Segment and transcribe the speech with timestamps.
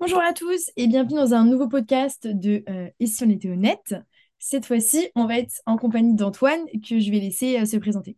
[0.00, 3.50] Bonjour à tous et bienvenue dans un nouveau podcast de euh, Et si on était
[3.50, 3.96] honnête?
[4.38, 8.16] Cette fois-ci, on va être en compagnie d'Antoine que je vais laisser euh, se présenter.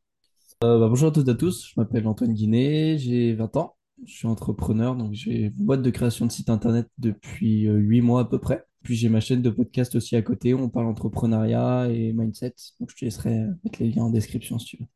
[0.62, 3.76] Euh, bah, bonjour à toutes et à tous, je m'appelle Antoine Guinet, j'ai 20 ans,
[4.04, 8.02] je suis entrepreneur, donc j'ai une boîte de création de site internet depuis euh, 8
[8.02, 8.62] mois à peu près.
[8.82, 12.54] Puis j'ai ma chaîne de podcast aussi à côté où on parle entrepreneuriat et mindset,
[12.78, 14.86] donc je te laisserai mettre les liens en description si tu veux.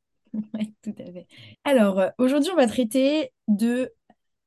[0.52, 1.28] Ouais, tout à fait.
[1.64, 3.90] Alors, aujourd'hui, on va traiter de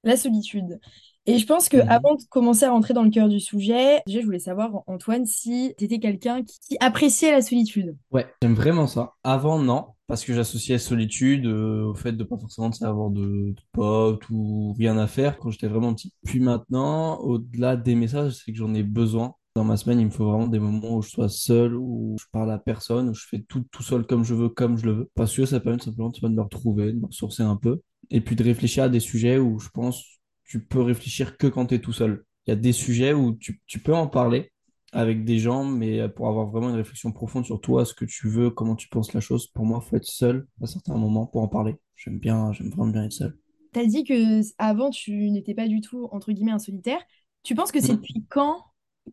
[0.04, 0.80] la solitude.
[1.28, 1.90] Et je pense que Mhm.
[1.90, 5.26] avant de commencer à rentrer dans le cœur du sujet, déjà, je voulais savoir, Antoine,
[5.26, 7.96] si tu étais quelqu'un qui, qui appréciait la solitude.
[8.12, 9.14] Ouais, j'aime vraiment ça.
[9.24, 13.22] Avant, non, parce que j'associais solitude euh, au fait de pas forcément de savoir de,
[13.52, 16.14] de potes ou rien à faire quand j'étais vraiment petit.
[16.26, 19.34] Puis maintenant, au-delà des messages, c'est que j'en ai besoin.
[19.56, 22.26] Dans ma semaine, il me faut vraiment des moments où je sois seul, où je
[22.32, 24.92] parle à personne, où je fais tout tout seul comme je veux, comme je le
[24.94, 25.10] veux.
[25.16, 27.82] Parce que ça permet simplement de me retrouver, de me ressourcer un peu.
[28.12, 30.06] Et puis de réfléchir à des sujets où je pense
[30.48, 32.24] tu peux réfléchir que quand tu es tout seul.
[32.46, 34.52] Il y a des sujets où tu, tu peux en parler
[34.94, 38.30] avec des gens, mais pour avoir vraiment une réflexion profonde sur toi, ce que tu
[38.30, 41.26] veux, comment tu penses la chose, pour moi, il faut être seul à certains moments
[41.26, 41.76] pour en parler.
[41.96, 43.38] J'aime bien, j'aime vraiment bien être seul.
[43.74, 47.02] Tu as dit que avant tu n'étais pas du tout, entre guillemets, un solitaire.
[47.44, 48.64] Tu penses que c'est depuis quand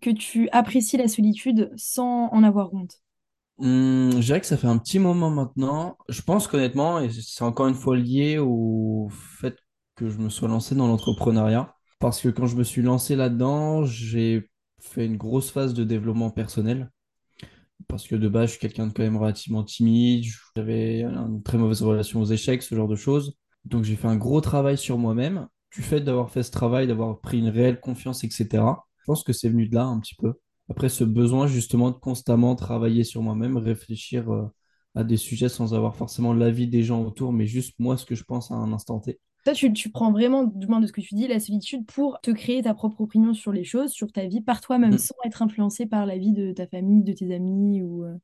[0.01, 3.01] que tu apprécies la solitude sans en avoir honte?
[3.59, 5.97] Hum, je dirais que ça fait un petit moment maintenant.
[6.09, 9.57] Je pense qu'honnêtement, et c'est encore une fois lié au fait
[9.97, 13.85] que je me sois lancé dans l'entrepreneuriat, parce que quand je me suis lancé là-dedans,
[13.85, 16.91] j'ai fait une grosse phase de développement personnel.
[17.89, 20.25] Parce que de base, je suis quelqu'un de quand même relativement timide,
[20.57, 23.37] j'avais une très mauvaise relation aux échecs, ce genre de choses.
[23.65, 25.49] Donc j'ai fait un gros travail sur moi-même.
[25.73, 28.65] Du fait d'avoir fait ce travail, d'avoir pris une réelle confiance, etc.,
[28.99, 30.35] je pense que c'est venu de là un petit peu.
[30.71, 34.47] Après, ce besoin justement de constamment travailler sur moi-même, réfléchir euh,
[34.95, 38.15] à des sujets sans avoir forcément l'avis des gens autour, mais juste moi, ce que
[38.15, 39.21] je pense à un instant T.
[39.45, 42.19] Toi, tu, tu prends vraiment, du moins de ce que tu dis, la solitude pour
[42.23, 44.99] te créer ta propre opinion sur les choses, sur ta vie, par toi-même, Mm.
[44.99, 48.15] sans être influencé par la vie de ta famille, de tes amis ou euh,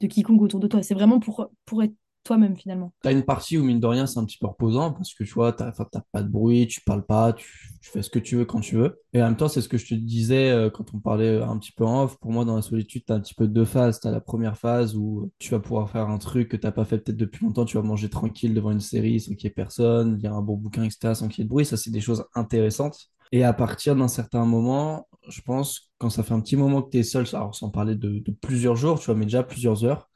[0.00, 0.82] de quiconque autour de toi.
[0.82, 1.94] C'est vraiment pour, pour être
[2.28, 2.92] toi-même finalement.
[3.02, 5.32] T'as une partie où, mine de rien, c'est un petit peu reposant parce que tu
[5.32, 8.36] vois, enfin, t'as pas de bruit, tu parles pas, tu, tu fais ce que tu
[8.36, 9.00] veux quand tu veux.
[9.14, 11.56] Et en même temps, c'est ce que je te disais euh, quand on parlait un
[11.58, 12.18] petit peu en off.
[12.18, 14.00] Pour moi, dans la solitude, t'as un petit peu deux phases.
[14.00, 16.98] T'as la première phase où tu vas pouvoir faire un truc que t'as pas fait
[16.98, 17.64] peut-être depuis longtemps.
[17.64, 20.56] Tu vas manger tranquille devant une série sans qu'il y ait personne, lire un bon
[20.56, 21.64] bouquin, etc., sans qu'il y ait de bruit.
[21.64, 23.08] Ça, c'est des choses intéressantes.
[23.32, 26.90] Et à partir d'un certain moment, je pense, quand ça fait un petit moment que
[26.90, 29.84] tu es seul, alors sans parler de, de plusieurs jours, tu vois, mais déjà plusieurs
[29.84, 30.08] heures,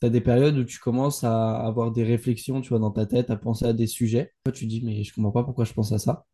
[0.00, 3.06] tu as des périodes où tu commences à avoir des réflexions, tu vois, dans ta
[3.06, 4.32] tête, à penser à des sujets.
[4.44, 6.26] Toi, tu dis, mais je comprends pas pourquoi je pense à ça.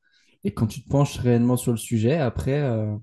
[0.45, 2.97] Et quand tu te penches réellement sur le sujet, après, euh,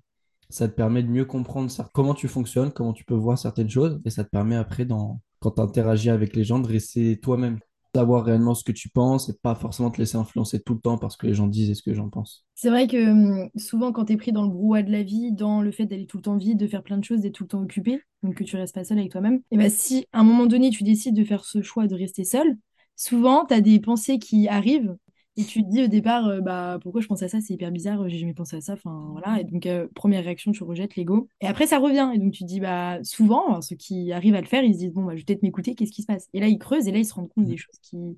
[0.49, 4.01] ça te permet de mieux comprendre comment tu fonctionnes, comment tu peux voir certaines choses.
[4.05, 7.59] Et ça te permet après, quand tu interagis avec les gens, de rester toi-même.
[7.95, 10.97] Savoir réellement ce que tu penses et pas forcément te laisser influencer tout le temps
[10.97, 12.45] parce que les gens disent ce que j'en pense.
[12.55, 15.31] C'est vrai que hum, souvent, quand tu es pris dans le brouhaha de la vie,
[15.31, 17.43] dans le fait d'aller tout le temps vite, de faire plein de choses, d'être tout
[17.43, 20.21] le temps occupé, donc que tu restes pas seul avec toi-même, et ben si à
[20.21, 22.57] un moment donné, tu décides de faire ce choix de rester seul,
[22.95, 24.95] souvent, tu as des pensées qui arrivent
[25.35, 27.71] et tu te dis au départ, euh, bah pourquoi je pense à ça, c'est hyper
[27.71, 29.39] bizarre, j'ai jamais pensé à ça, enfin voilà.
[29.39, 31.27] Et donc, euh, première réaction, tu rejettes l'ego.
[31.41, 32.11] Et après, ça revient.
[32.13, 34.73] Et donc, tu te dis, bah souvent, alors, ceux qui arrivent à le faire, ils
[34.73, 36.27] se disent, bon, bah, je vais peut-être m'écouter, qu'est-ce qui se passe?
[36.33, 38.17] Et là, ils creusent et là, ils se rendent compte des choses qui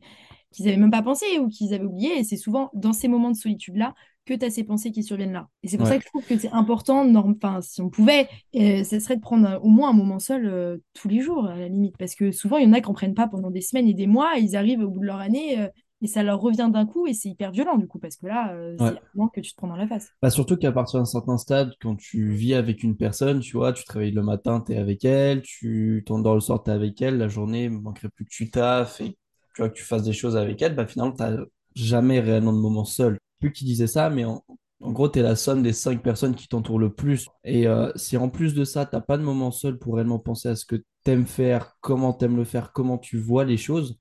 [0.51, 2.19] qu'ils n'avaient même pas pensé ou qu'ils avaient oublié.
[2.19, 3.93] Et c'est souvent dans ces moments de solitude-là
[4.25, 5.49] que tu as ces pensées qui surviennent là.
[5.63, 8.83] Et c'est pour ça que je trouve que c'est important, enfin, si on pouvait, euh,
[8.83, 11.67] ce serait de prendre au moins un moment seul euh, tous les jours, à la
[11.67, 11.95] limite.
[11.97, 13.93] Parce que souvent, il y en a qui n'en prennent pas pendant des semaines et
[13.93, 15.67] des mois, et ils arrivent au bout de leur année, euh,
[16.05, 18.53] et ça leur revient d'un coup, et c'est hyper violent, du coup, parce que là,
[18.53, 20.09] euh, c'est un que tu te prends dans la face.
[20.21, 23.73] Bah, surtout qu'à partir d'un certain stade, quand tu vis avec une personne, tu vois,
[23.73, 26.73] tu te réveilles le matin, tu es avec elle, tu t'endors le soir, tu es
[26.73, 29.17] avec elle, la journée, il ne manquerait plus que tu taffes et
[29.55, 31.37] tu vois, que tu fasses des choses avec elle, bah finalement, tu n'as
[31.73, 33.17] jamais réellement de moment seul.
[33.39, 34.43] Plus qui disait ça, mais en,
[34.81, 37.27] en gros, tu es la somme des cinq personnes qui t'entourent le plus.
[37.43, 40.19] Et euh, si en plus de ça, tu n'as pas de moment seul pour réellement
[40.19, 43.45] penser à ce que tu aimes faire, comment tu aimes le faire, comment tu vois
[43.45, 43.97] les choses,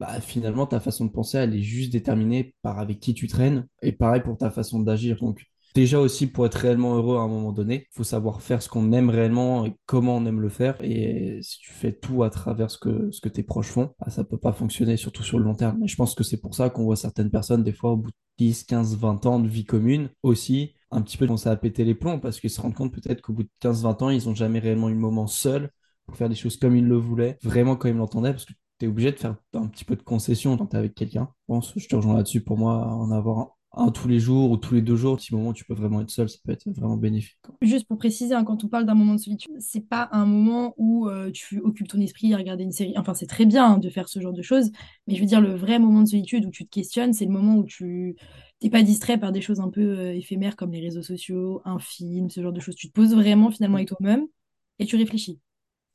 [0.00, 3.66] bah, finalement, ta façon de penser, elle est juste déterminée par avec qui tu traînes.
[3.82, 5.18] Et pareil pour ta façon d'agir.
[5.20, 5.44] Donc,
[5.74, 8.68] déjà aussi, pour être réellement heureux à un moment donné, il faut savoir faire ce
[8.68, 10.76] qu'on aime réellement et comment on aime le faire.
[10.82, 14.10] Et si tu fais tout à travers ce que, ce que tes proches font, bah,
[14.10, 15.82] ça peut pas fonctionner, surtout sur le long terme.
[15.82, 18.10] Et je pense que c'est pour ça qu'on voit certaines personnes, des fois, au bout
[18.10, 21.84] de 10, 15, 20 ans de vie commune, aussi, un petit peu commencer à péter
[21.84, 24.26] les plombs parce qu'ils se rendent compte peut-être qu'au bout de 15, 20 ans, ils
[24.26, 25.70] n'ont jamais réellement eu le moment seul
[26.06, 28.86] pour faire des choses comme ils le voulaient, vraiment comme ils l'entendaient, parce que tu
[28.86, 31.28] es obligé de faire un petit peu de concession quand tu es avec quelqu'un.
[31.42, 32.40] Je pense, je te rejoins là-dessus.
[32.42, 33.50] Pour moi, en avoir un,
[33.86, 36.00] un tous les jours ou tous les deux jours, petit moment où tu peux vraiment
[36.00, 37.38] être seul, ça peut être vraiment bénéfique.
[37.42, 37.54] quoi.
[37.60, 40.74] Juste pour préciser, hein, quand on parle d'un moment de solitude, c'est pas un moment
[40.76, 42.94] où euh, tu occupes ton esprit à regarder une série.
[42.96, 44.70] Enfin, c'est très bien hein, de faire ce genre de choses,
[45.08, 47.32] mais je veux dire, le vrai moment de solitude où tu te questionnes, c'est le
[47.32, 48.16] moment où tu
[48.60, 51.78] T'es pas distrait par des choses un peu euh, éphémères comme les réseaux sociaux, un
[51.78, 52.74] film, ce genre de choses.
[52.74, 54.26] Tu te poses vraiment finalement avec toi-même
[54.80, 55.40] et tu réfléchis.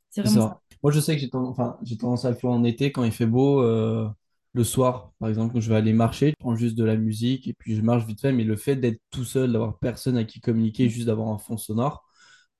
[0.09, 0.41] C'est C'est vraiment ça.
[0.41, 0.62] ça.
[0.83, 3.62] Moi, je sais que j'ai tendance, à le faire en été quand il fait beau,
[3.62, 4.07] euh,
[4.53, 7.47] le soir, par exemple, quand je vais aller marcher, je prends juste de la musique
[7.47, 8.33] et puis je marche vite fait.
[8.33, 11.57] Mais le fait d'être tout seul, d'avoir personne à qui communiquer, juste d'avoir un fond
[11.57, 12.06] sonore,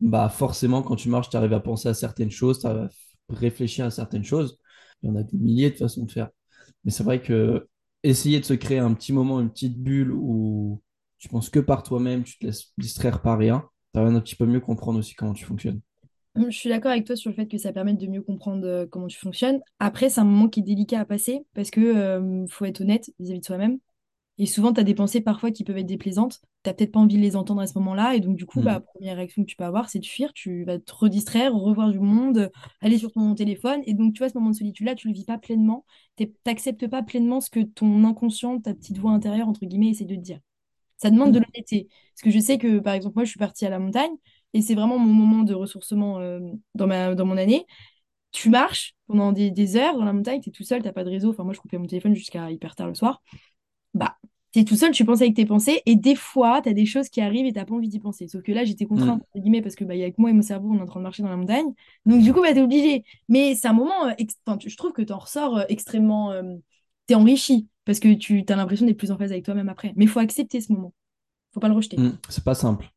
[0.02, 2.90] bah forcément, quand tu marches, tu arrives à penser à certaines choses, tu arrives
[3.32, 4.58] à réfléchir à certaines choses.
[5.04, 6.30] Il y en a des milliers de façons de faire.
[6.86, 7.68] Mais c'est vrai que
[8.04, 10.82] essayer de se créer un petit moment, une petite bulle où
[11.20, 14.36] tu penses que par toi-même, tu te laisses distraire par rien, tu arrives un petit
[14.36, 15.82] peu mieux comprendre aussi comment tu fonctionnes.
[16.36, 18.88] Je suis d'accord avec toi sur le fait que ça permet de mieux comprendre euh,
[18.90, 19.62] comment tu fonctionnes.
[19.80, 23.12] Après, c'est un moment qui est délicat à passer parce que euh, faut être honnête
[23.20, 23.78] vis-à-vis de soi-même.
[24.40, 26.42] Et souvent, tu as des pensées parfois qui peuvent être déplaisantes.
[26.64, 28.16] Tu peut-être pas envie de les entendre à ce moment-là.
[28.16, 28.84] Et donc, du coup, bah, Mm.
[28.96, 30.34] première réaction que tu peux avoir, c'est de fuir.
[30.34, 32.52] Tu vas te redistraire, revoir du monde,
[32.82, 33.82] aller sur ton téléphone.
[33.86, 35.86] Et donc, tu vois, ce moment de solitude-là, tu le vis pas pleinement.
[36.18, 40.06] Tu n'acceptes pas pleinement ce que ton inconscient, ta petite voix intérieure, entre guillemets, essaie
[40.06, 40.40] de te dire.
[40.98, 41.42] Ça demande de Mm.
[41.42, 41.88] l'honnêteté.
[42.14, 44.12] Parce que je sais que, par exemple, moi, je suis partie à la montagne
[44.54, 46.40] et c'est vraiment mon moment de ressourcement euh,
[46.76, 47.66] dans ma, dans mon année.
[48.32, 51.04] Tu marches pendant des, des heures dans la montagne, tu es tout seul, tu pas
[51.04, 51.30] de réseau.
[51.32, 53.22] Enfin, moi, je coupais mon téléphone jusqu'à hyper tard le soir.
[53.94, 54.18] Bah,
[54.52, 56.86] tu es tout seul, tu penses avec tes pensées et des fois, tu as des
[56.86, 58.28] choses qui arrivent et tu pas envie d'y penser.
[58.28, 59.24] Sauf que là, j'étais contrainte, Mm.
[59.36, 60.86] entre guillemets, parce que bah, y a que moi et mon cerveau, on est en
[60.86, 61.68] train de marcher dans la montagne.
[62.06, 63.04] Donc, du coup, bah, tu es obligé.
[63.30, 65.64] Mais c'est un moment, euh, ex- enfin, tu- je trouve que tu en ressors euh,
[65.70, 66.34] extrêmement.
[67.08, 69.94] tu es enrichi parce que tu as l'impression d'être plus en phase avec toi-même après.
[69.96, 70.94] Mais il faut accepter ce moment.
[71.54, 71.98] Faut pas le rejeter.
[72.00, 72.18] Mm.
[72.30, 72.90] C'est pas simple.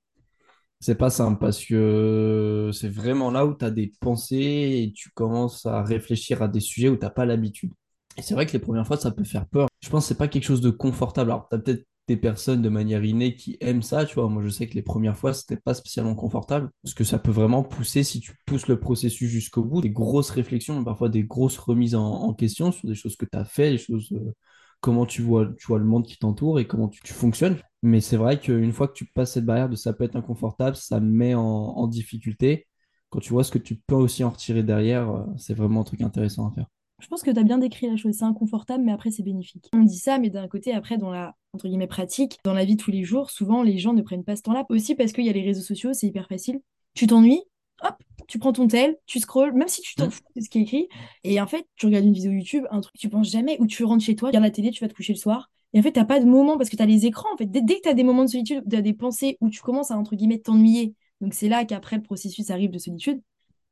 [0.80, 5.10] C'est pas simple parce que c'est vraiment là où tu as des pensées et tu
[5.10, 7.72] commences à réfléchir à des sujets où tu n'as pas l'habitude.
[8.18, 9.68] Et c'est vrai que les premières fois, ça peut faire peur.
[9.80, 11.30] Je pense que c'est pas quelque chose de confortable.
[11.30, 14.28] Alors, tu as peut-être des personnes de manière innée qui aiment ça, tu vois.
[14.28, 17.32] Moi, je sais que les premières fois, c'était pas spécialement confortable parce que ça peut
[17.32, 21.58] vraiment pousser, si tu pousses le processus jusqu'au bout, des grosses réflexions, parfois des grosses
[21.58, 24.34] remises en, question sur des choses que tu as fait, des choses, euh,
[24.80, 27.56] comment tu vois, tu vois le monde qui t'entoure et comment tu, fonctionnes.
[27.82, 30.76] Mais c'est vrai qu'une fois que tu passes cette barrière de ça peut être inconfortable,
[30.76, 32.66] ça met en, en difficulté.
[33.10, 35.84] Quand tu vois ce que tu peux aussi en retirer derrière, euh, c'est vraiment un
[35.84, 36.66] truc intéressant à faire.
[37.00, 38.14] Je pense que tu as bien décrit la chose.
[38.18, 39.68] C'est inconfortable, mais après, c'est bénéfique.
[39.74, 42.76] On dit ça, mais d'un côté, après, dans la, entre guillemets, pratique, dans la vie
[42.76, 44.64] de tous les jours, souvent, les gens ne prennent pas ce temps-là.
[44.70, 46.60] Aussi parce qu'il y a les réseaux sociaux, c'est hyper facile.
[46.94, 47.42] Tu t'ennuies,
[47.82, 47.96] hop,
[48.26, 50.58] tu prends ton tel, tu scrolles, même si tu t'en Mm, fous de ce qui
[50.58, 50.88] est écrit.
[51.24, 53.66] Et en fait, tu regardes une vidéo YouTube, un truc que tu penses jamais, ou
[53.66, 55.50] tu rentres chez toi, tu regardes la télé, tu vas te coucher le soir.
[55.72, 57.28] Et en fait, t'as pas de moment parce que tu as les écrans.
[57.34, 59.36] En fait, dès, dès que tu as des moments de solitude, tu as des pensées
[59.40, 60.94] où tu commences à, entre guillemets, t'ennuyer.
[61.20, 63.20] Donc, c'est là qu'après, le processus arrive de solitude.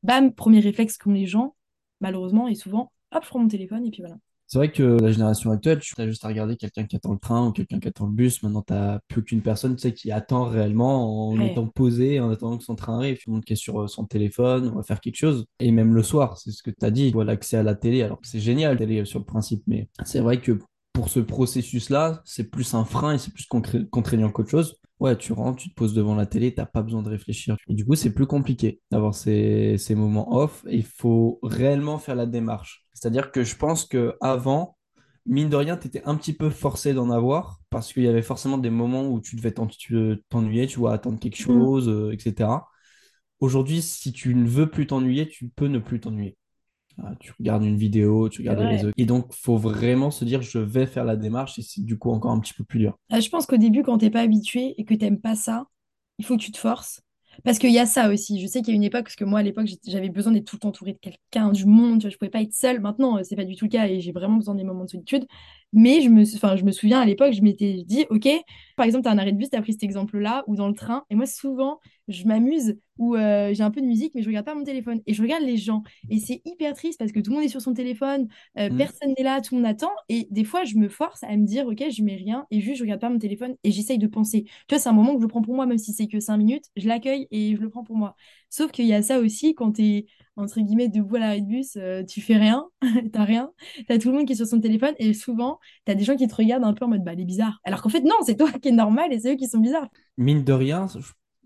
[0.03, 1.55] Bam, premier réflexe comme les gens,
[2.01, 4.17] malheureusement, et souvent, hop, je prends mon téléphone et puis voilà.
[4.55, 7.19] C'est vrai que la génération actuelle, tu as juste à regarder quelqu'un qui attend le
[7.19, 8.41] train ou quelqu'un qui attend le bus.
[8.45, 12.21] Maintenant, tu n'as plus qu'une personne tu sais, qui attend réellement en Ouais, étant posé,
[12.21, 13.17] en attendant que son train arrive.
[13.17, 15.47] Tout le monde qui est sur euh, son téléphone, on va faire quelque chose.
[15.59, 18.03] Et même le soir, c'est ce que tu as dit, l'accès à la télé.
[18.03, 20.61] Alors que c'est génial, la télé, sur le principe, mais c'est vrai que
[20.93, 23.49] pour ce processus-là, c'est plus un frein et c'est plus
[23.91, 24.77] contraignant qu'autre chose.
[25.01, 27.57] Ouais, tu rentres, tu te poses devant la télé, t'as pas besoin de réfléchir.
[27.69, 32.15] Et du coup, c'est plus compliqué d'avoir ces, ces moments off il faut réellement faire
[32.15, 32.87] la démarche.
[32.95, 34.79] C'est-à-dire que je pense que avant,
[35.27, 38.23] mine de rien, tu étais un petit peu forcé d'en avoir parce qu'il y avait
[38.23, 41.67] forcément des moments où tu devais t'ennuyer, tu vois, attendre quelque Mm.
[41.67, 42.71] chose, euh, etc.
[43.41, 46.37] Aujourd'hui, si tu ne veux plus t'ennuyer, tu peux ne plus t'ennuyer.
[47.03, 48.91] Ah, tu regardes une vidéo, tu regardes les.
[48.97, 52.11] Et donc, faut vraiment se dire, je vais faire la démarche et c'est du coup
[52.11, 52.99] encore un petit peu plus dur.
[53.11, 55.67] Ah, je pense qu'au début, quand t'es pas habitué et que t'aimes pas ça,
[56.19, 57.01] il faut que tu te forces.
[57.43, 58.41] Parce qu'il y a ça aussi.
[58.41, 60.45] Je sais qu'il y a une époque, parce que moi, à l'époque, j'avais besoin d'être
[60.45, 61.99] tout le temps entourée de quelqu'un, du monde.
[61.99, 62.81] Tu vois, je pouvais pas être seule.
[62.81, 64.91] Maintenant, euh, c'est pas du tout le cas et j'ai vraiment besoin des moments de
[64.91, 65.27] solitude.
[65.75, 68.29] Mais je me, enfin, je me souviens à l'époque, je m'étais dit, OK,
[68.77, 70.69] par exemple, tu as un arrêt de bus, tu as pris cet exemple-là, ou dans
[70.69, 71.05] le train.
[71.11, 74.47] Et moi, souvent, je m'amuse ou euh, j'ai un peu de musique, mais je regarde
[74.47, 75.01] pas mon téléphone.
[75.07, 75.83] Et je regarde les gens.
[76.11, 78.29] Et c'est hyper triste parce que tout le monde est sur son téléphone,
[78.59, 78.77] euh, Mm.
[78.77, 79.91] personne n'est là, tout le monde attend.
[80.09, 82.79] Et des fois, je me force à me dire, OK, je mets rien et juste,
[82.79, 84.45] je regarde pas mon téléphone et j'essaye de penser.
[84.69, 86.37] Tu vois, c'est un moment que je prends pour moi, même si c'est que cinq
[86.37, 88.15] minutes, je l'accueille et je le prends pour moi.
[88.55, 90.07] Sauf qu'il y a ça aussi quand tu es,
[90.37, 92.65] entre guillemets, debout à l'arrêt de bus, euh, tu fais rien,
[93.13, 93.51] t'as rien,
[93.89, 96.29] t'as tout le monde qui est sur son téléphone et souvent, t'as des gens qui
[96.29, 97.59] te regardent un peu en mode, bah, elle est bizarre.
[97.65, 99.89] Alors qu'en fait, non, c'est toi qui es normal et c'est eux qui sont bizarres.
[100.19, 100.87] Mine de rien,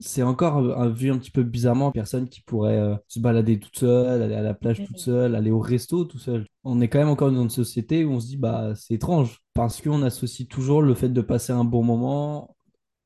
[0.01, 3.59] c'est encore euh, un- vu un petit peu bizarrement, personne qui pourrait euh, se balader
[3.59, 6.45] toute seule, aller à la plage toute seule, aller au resto tout seul.
[6.63, 9.39] On est quand même encore dans une société où on se dit, bah, c'est étrange,
[9.55, 12.55] parce qu'on associe toujours le fait de passer un bon moment,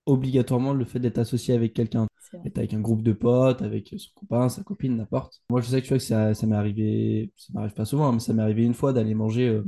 [0.06, 2.06] obligatoirement le fait d'être associé avec quelqu'un.
[2.44, 5.40] Être avec un groupe de potes, avec son copain, sa copine, n'importe.
[5.48, 8.08] Moi, je sais que, tu vois, que ça, ça m'est arrivé, ça m'arrive pas souvent,
[8.08, 9.48] hein, mais ça m'est arrivé une fois d'aller manger.
[9.48, 9.64] euh,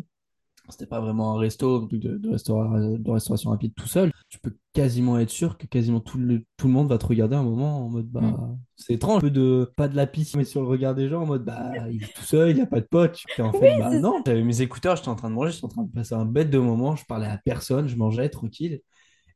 [0.71, 4.11] c'était pas vraiment un resto, un truc de, de, restaura- de restauration rapide tout seul.
[4.31, 7.37] Tu peux quasiment être sûr que quasiment tout le, tout le monde va te regarder
[7.37, 8.35] un moment en mode Mm.
[8.35, 11.09] bah c'est étrange, un peu de pas de la pisse mais sur le regard des
[11.09, 13.19] gens en mode bah il est tout seul, il a pas de pote.
[13.39, 15.65] Et en Oui, fait bah non, j'avais mes écouteurs, j'étais en train de manger, j'étais
[15.67, 18.81] en train de passer un bête de moment, je parlais à personne, je mangeais tranquille.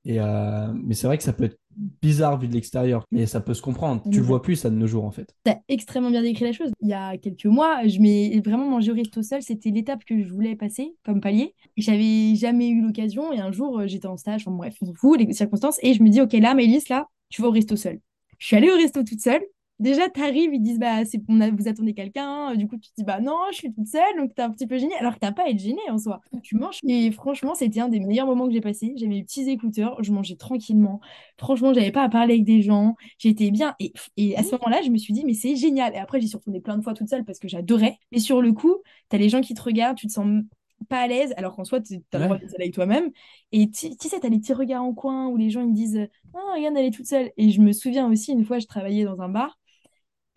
[0.08, 1.58] Et, euh, mais c'est vrai que ça peut être
[2.00, 4.02] bizarre vu de l'extérieur, mais ça peut se comprendre.
[4.10, 5.36] Tu le vois plus ça de nos jours en fait.
[5.44, 6.70] T'as extrêmement bien décrit la chose.
[6.80, 9.42] Il y a quelques mois, je m'ai vraiment mangé au resto seul.
[9.42, 11.54] C'était l'étape que je voulais passer comme palier.
[11.76, 14.44] J'avais jamais eu l'occasion et un jour, euh, j'étais en stage.
[14.46, 15.78] Enfin bref, on s'en fout, les circonstances.
[15.82, 18.00] Et je me dis, ok, là, Maëlys, là, tu vas au resto seul.
[18.38, 19.42] Je suis allée au resto toute seule.
[19.78, 22.56] Déjà, tu arrives, ils disent, bah, c'est, on a, vous attendez quelqu'un.
[22.56, 24.16] Du coup, tu te dis, bah non, je suis toute seule.
[24.18, 24.94] Donc, tu es un petit peu gênée.
[24.98, 26.20] Alors que tu pas à être gênée en soi.
[26.42, 26.80] Tu manges.
[26.86, 28.92] Et franchement, c'était un des meilleurs moments que j'ai passé.
[28.96, 30.02] J'avais mes petits écouteurs.
[30.02, 31.00] Je mangeais tranquillement.
[31.38, 32.96] Franchement, j'avais pas à parler avec des gens.
[33.18, 33.76] J'étais bien.
[33.78, 35.94] Et, et à ce moment-là, je me suis dit, mais c'est génial.
[35.94, 37.98] Et après, j'y suis retournée plein de fois toute seule parce que j'adorais.
[38.10, 38.78] Mais sur le coup,
[39.10, 40.42] tu as les gens qui te regardent, tu te sens
[40.88, 43.10] pas à l'aise, alors qu'en soi, tu as le droit d'être seule avec toi-même.
[43.52, 45.74] Et tu sais, tu as les petits regards en coin où les gens ils me
[45.74, 47.30] disent Oh, regarde, elle est toute seule.
[47.36, 49.58] Et je me souviens aussi, une fois, je travaillais dans un bar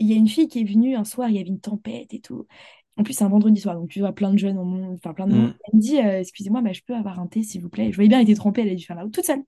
[0.01, 2.13] il y a une fille qui est venue un soir, il y avait une tempête
[2.13, 2.47] et tout.
[2.97, 4.57] En plus, c'est un vendredi soir, donc tu vois plein de jeunes,
[4.93, 5.47] enfin plein de monde.
[5.49, 5.53] Mm.
[5.65, 7.89] Elle me dit euh, Excusez-moi, bah, je peux avoir un thé, s'il vous plaît?
[7.91, 9.41] Je voyais bien, elle était trempée, elle a dû faire la route toute seule.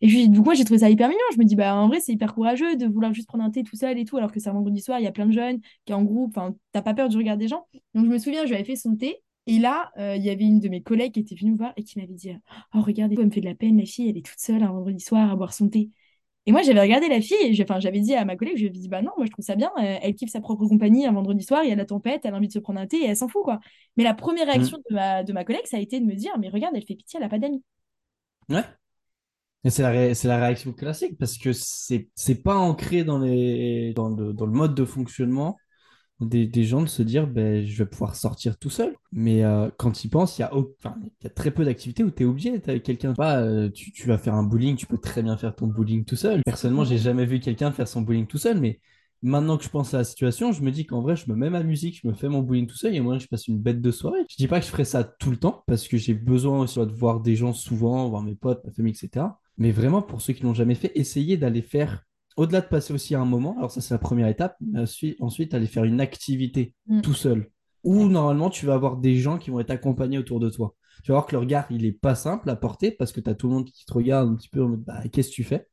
[0.00, 1.20] Et puis, donc, moi, j'ai trouvé ça hyper mignon.
[1.32, 3.62] Je me dis Bah, en vrai, c'est hyper courageux de vouloir juste prendre un thé
[3.62, 5.32] tout seul et tout, alors que c'est un vendredi soir, il y a plein de
[5.32, 6.36] jeunes qui est en groupe.
[6.36, 7.66] Enfin, t'as pas peur du regard des gens?
[7.94, 9.22] Donc, je me souviens, je lui avais fait son thé.
[9.46, 11.72] Et là, euh, il y avait une de mes collègues qui était venue me voir
[11.76, 12.32] et qui m'avait dit
[12.74, 14.72] Oh, regardez, elle me fait de la peine, la fille, elle est toute seule un
[14.72, 15.90] vendredi soir à boire son thé.
[16.48, 18.70] Et moi, j'avais regardé la fille et j'avais dit à ma collègue, je lui ai
[18.70, 21.12] dit, bah non, moi je trouve ça bien, elle, elle, kiffe sa propre compagnie un
[21.12, 22.96] vendredi soir, il y a la tempête, elle a envie de se prendre un thé
[22.96, 23.60] et elle s'en fout, quoi.
[23.98, 24.50] Mais la première mm.
[24.50, 26.86] réaction de, ma, de ma collègue, ça a été de me dire, mais regarde, elle
[26.86, 27.62] fait pitié, elle n'a pas d'amis.
[28.48, 28.64] Ouais.
[29.64, 33.92] Et c'est la, c'est la réaction classique parce que c'est, c'est pas ancré dans, les,
[33.92, 35.58] dans, le, dans le mode de fonctionnement
[36.20, 38.94] des, gens de se dire ben, je vais pouvoir sortir tout seul.
[39.12, 40.50] Mais euh, quand ils pensent, il y, a,
[41.22, 43.14] y a très peu d'activités où tu es obligé d'être avec quelqu'un.
[43.18, 46.16] Euh, tu, tu, vas faire un bowling, tu peux très bien faire ton bowling tout
[46.16, 46.42] seul.
[46.44, 48.80] Personnellement, j'ai jamais vu quelqu'un faire son bowling tout seul, mais
[49.22, 51.50] maintenant que je pense à la situation, je me dis qu'en vrai, je me mets
[51.50, 53.80] ma musique, je me fais mon bowling tout seul et moi, je passe une bête
[53.80, 54.20] de soirée.
[54.28, 56.78] Je dis pas que je ferai ça tout le temps parce que j'ai besoin aussi
[56.78, 59.26] de voir des gens souvent, voir mes potes, ma famille, etc.
[59.56, 62.04] Mais vraiment, pour ceux qui l'ont jamais fait, essayez d'aller faire
[62.38, 64.84] au-delà de passer aussi un moment, alors ça c'est la première étape, mais
[65.20, 67.00] ensuite, aller faire une activité mm.
[67.00, 67.50] tout seul.
[67.82, 70.74] Où normalement tu vas avoir des gens qui vont être accompagnés autour de toi.
[71.02, 73.28] Tu vas voir que le regard il est pas simple à porter parce que tu
[73.28, 75.34] as tout le monde qui te regarde un petit peu en mode bah, qu'est-ce que
[75.34, 75.66] tu fais?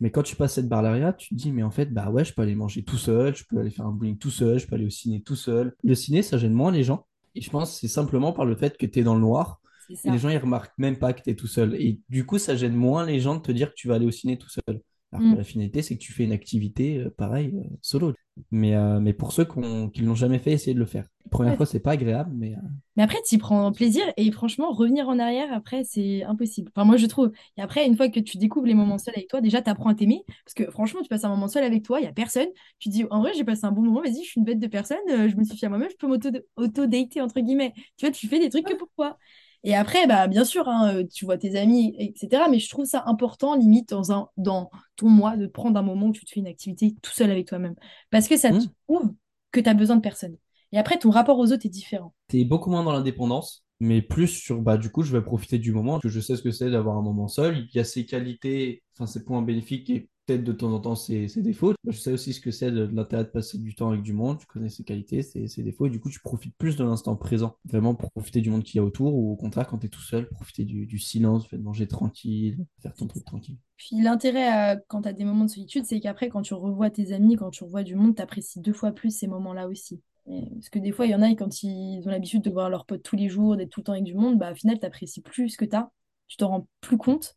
[0.00, 2.34] Mais quand tu passes cette barrière, tu te dis mais en fait bah ouais je
[2.34, 4.74] peux aller manger tout seul, je peux aller faire un bowling tout seul, je peux
[4.74, 5.74] aller au ciné tout seul.
[5.84, 8.56] Le ciné ça gêne moins les gens et je pense que c'est simplement par le
[8.56, 9.60] fait que tu es dans le noir
[9.90, 12.38] et les gens ils remarquent même pas que tu es tout seul et du coup
[12.38, 14.48] ça gêne moins les gens de te dire que tu vas aller au ciné tout
[14.48, 14.80] seul.
[15.14, 15.38] Alors que mm.
[15.38, 18.14] la finalité, c'est que tu fais une activité euh, pareil, euh, solo.
[18.50, 21.04] Mais, euh, mais pour ceux qui ne l'ont jamais fait, essayez de le faire.
[21.26, 22.56] La première fois, c'est pas agréable, mais.
[22.96, 26.72] Mais après, tu y prends plaisir et franchement, revenir en arrière, après, c'est impossible.
[26.74, 27.30] Enfin, moi, je trouve.
[27.56, 29.90] Et après, une fois que tu découvres les moments seuls avec toi, déjà, tu apprends
[29.90, 30.24] à t'aimer.
[30.44, 32.48] Parce que franchement, tu passes un moment seul avec toi, il n'y a personne.
[32.80, 34.66] Tu dis, en vrai, j'ai passé un bon moment, vas-y, je suis une bête de
[34.66, 37.72] personne, je me suis à moi-même, je peux m'auto-dater, entre guillemets.
[37.96, 39.16] Tu vois, tu fais des trucs que pour toi.
[39.64, 42.44] Et après, bah, bien sûr, hein, euh, tu vois tes amis, etc.
[42.50, 46.08] Mais je trouve ça important, limite, dans, un, dans ton mois, de prendre un moment
[46.08, 47.74] où tu te fais une activité tout seul avec toi-même.
[48.10, 48.68] Parce que ça te mmh.
[48.86, 49.14] prouve
[49.52, 50.36] que tu as besoin de personne.
[50.72, 52.14] Et après, ton rapport aux autres est différent.
[52.28, 55.58] Tu es beaucoup moins dans l'indépendance, mais plus sur, bah, du coup, je vais profiter
[55.58, 57.56] du moment, que je sais ce que c'est d'avoir un moment seul.
[57.56, 60.94] Il y a ses qualités, enfin, ses points bénéfiques et peut-être de temps en temps
[60.94, 61.74] ses, défauts.
[61.86, 64.38] Je sais aussi ce que c'est de, l'intérêt de passer du temps avec du monde,
[64.38, 67.56] tu connais ses qualités, ses, défauts, et du coup tu profites plus de l'instant présent,
[67.64, 69.90] vraiment pour profiter du monde qu'il y a autour, ou au contraire quand tu es
[69.90, 73.58] tout seul, profiter du, silence, du fait de manger tranquille, faire ton truc tranquille.
[73.76, 77.12] Puis l'intérêt quand tu as des moments de solitude, c'est qu'après quand tu revois tes
[77.12, 80.00] amis, quand tu revois du monde, tu apprécies deux fois plus ces moments-là aussi.
[80.26, 82.86] Parce que des fois, il y en a, quand ils ont l'habitude de voir leurs
[82.86, 84.86] potes tous les jours, d'être tout le temps avec du monde, bah, au final, tu
[84.86, 85.90] apprécies plus ce que tu as,
[86.28, 87.36] tu t'en rends plus compte.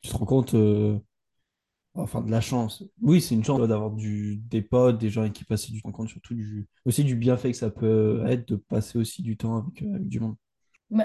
[0.00, 0.98] Tu te rends compte euh,
[1.94, 2.82] Enfin, de la chance.
[3.02, 6.08] Oui, c'est une chance d'avoir des potes, des gens avec qui passer du temps, compte
[6.08, 9.82] surtout du, aussi du bienfait que ça peut être de passer aussi du temps avec,
[9.82, 10.36] euh, du monde.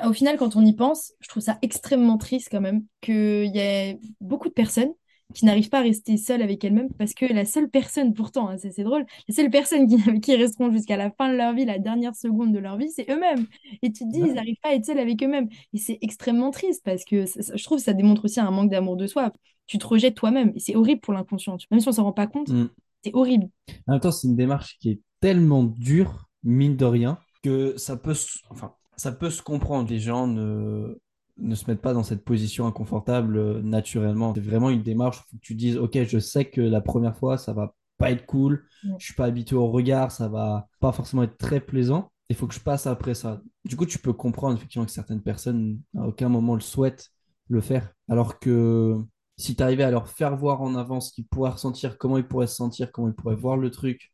[0.05, 3.59] au final, quand on y pense, je trouve ça extrêmement triste quand même qu'il y
[3.59, 4.93] ait beaucoup de personnes
[5.33, 8.57] qui n'arrivent pas à rester seules avec elles-mêmes parce que la seule personne, pourtant, hein,
[8.57, 11.79] c'est drôle, la seule personne qui, qui resteront jusqu'à la fin de leur vie, la
[11.79, 13.45] dernière seconde de leur vie, c'est eux-mêmes.
[13.81, 15.49] Et tu te dis, ils n'arrivent pas à être seuls avec eux-mêmes.
[15.73, 18.95] Et c'est extrêmement triste parce que je trouve que ça démontre aussi un manque d'amour
[18.95, 19.31] de soi
[19.67, 20.51] tu te rejettes toi-même.
[20.55, 21.57] Et c'est horrible pour l'inconscient.
[21.69, 22.69] Même si on ne s'en rend pas compte, mm.
[23.03, 23.49] c'est horrible.
[23.85, 27.97] En même temps, c'est une démarche qui est tellement dure, mine de rien, que ça
[27.97, 28.15] peut,
[28.49, 29.89] enfin, ça peut se comprendre.
[29.89, 30.99] Les gens ne,
[31.39, 34.33] ne se mettent pas dans cette position inconfortable euh, naturellement.
[34.33, 37.53] C'est vraiment une démarche où tu dises, OK, je sais que la première fois, ça
[37.53, 38.65] va pas être cool.
[38.83, 42.11] Je Je suis pas habitué au regard, ça va pas forcément être très plaisant.
[42.29, 43.41] Il faut que je passe après ça.
[43.65, 47.09] Du coup, tu peux comprendre effectivement que certaines personnes, à aucun moment, le souhaitent
[47.49, 47.89] le faire.
[48.09, 48.97] Alors que
[49.37, 52.47] si tu arrivais à leur faire voir en avance qu'ils pourraient ressentir, comment ils pourraient
[52.47, 54.11] se sentir, comment ils pourraient voir le truc,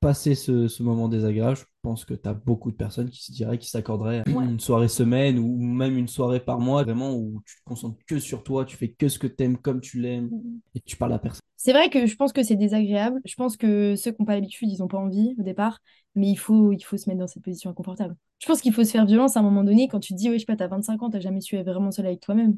[0.00, 3.32] passer ce, ce moment désagréable, je pense que tu as beaucoup de personnes qui se
[3.32, 4.44] diraient, qui s'accorderaient Ouais.
[4.46, 8.18] une soirée semaine ou même une soirée par mois, vraiment où tu te concentres que
[8.18, 10.30] sur toi, tu fais que ce que tu aimes comme tu l'aimes
[10.74, 11.40] et tu parles à personne.
[11.56, 13.20] C'est vrai que je pense que c'est désagréable.
[13.26, 15.78] Je pense que ceux qui n'ont pas l'habitude, ils n'ont pas envie au départ.
[16.14, 18.16] Mais il faut, il faut se mettre dans cette position inconfortable.
[18.40, 20.28] Je pense qu'il faut se faire violence à un moment donné quand tu te dis,
[20.30, 22.56] ouais, je sais pas, t'as 25 ans, t'as jamais su être vraiment seul avec toi-même.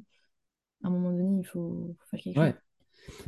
[0.84, 2.54] À un moment donné, il faut, faut faire quelque chose.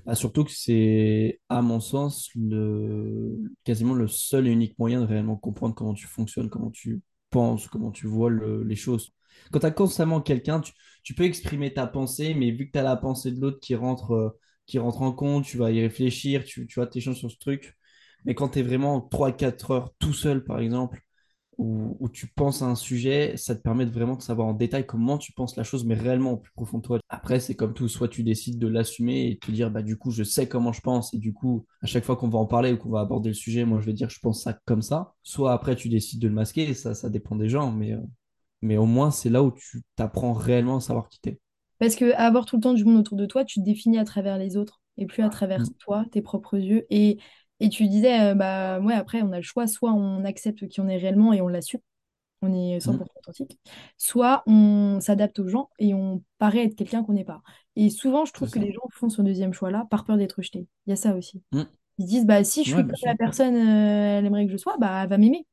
[0.06, 3.36] Bah, surtout que c'est, à mon sens, le...
[3.64, 7.68] quasiment le seul et unique moyen de réellement comprendre comment tu fonctionnes, comment tu penses,
[7.68, 9.12] comment tu vois le- les choses.
[9.52, 10.60] Quand tu as constamment quelqu'un,
[11.02, 13.74] tu, peux exprimer ta pensée, mais vu que tu as la pensée de l'autre qui
[13.74, 14.30] rentre, euh,
[14.66, 17.74] qui rentre en compte, tu vas y réfléchir, tu, tu vas t'échanger sur ce truc.
[18.24, 21.00] Mais quand tu es vraiment trois quatre heures tout seul, par exemple,
[21.58, 24.54] où, où tu penses à un sujet, ça te permet de vraiment de savoir en
[24.54, 26.98] détail comment tu penses la chose, mais réellement au plus profond de toi.
[27.08, 30.10] Après, c'est comme tout, soit tu décides de l'assumer et te dire, bah du coup,
[30.10, 32.72] je sais comment je pense, et du coup, à chaque fois qu'on va en parler
[32.72, 35.14] ou qu'on va aborder le sujet, moi, je vais dire, je pense ça comme ça.
[35.22, 38.00] Soit après, tu décides de le masquer, et ça, ça dépend des gens, mais, euh,
[38.62, 41.38] mais au moins, c'est là où tu t'apprends réellement à savoir qui t'es.
[41.78, 44.04] Parce que avoir tout le temps du monde autour de toi, tu te définis à
[44.04, 46.86] travers les autres et plus à travers Mm, toi, tes propres yeux.
[46.90, 47.18] Et,
[47.60, 50.80] et tu disais, euh, bah ouais, après, on a le choix, soit on accepte qui
[50.80, 51.80] on est réellement et on l'assume,
[52.42, 53.58] on est mm, 100% authentique,
[53.98, 57.42] soit on s'adapte aux gens et on paraît être quelqu'un qu'on n'est pas.
[57.76, 60.66] Et souvent, je trouve que les gens font ce deuxième choix-là par peur d'être rejetés.
[60.86, 61.42] Il y a ça aussi.
[61.52, 61.62] Mm,
[61.98, 64.56] Ils se disent, bah si je suis comme la personne, euh, elle aimerait que je
[64.56, 65.46] sois, bah elle va m'aimer.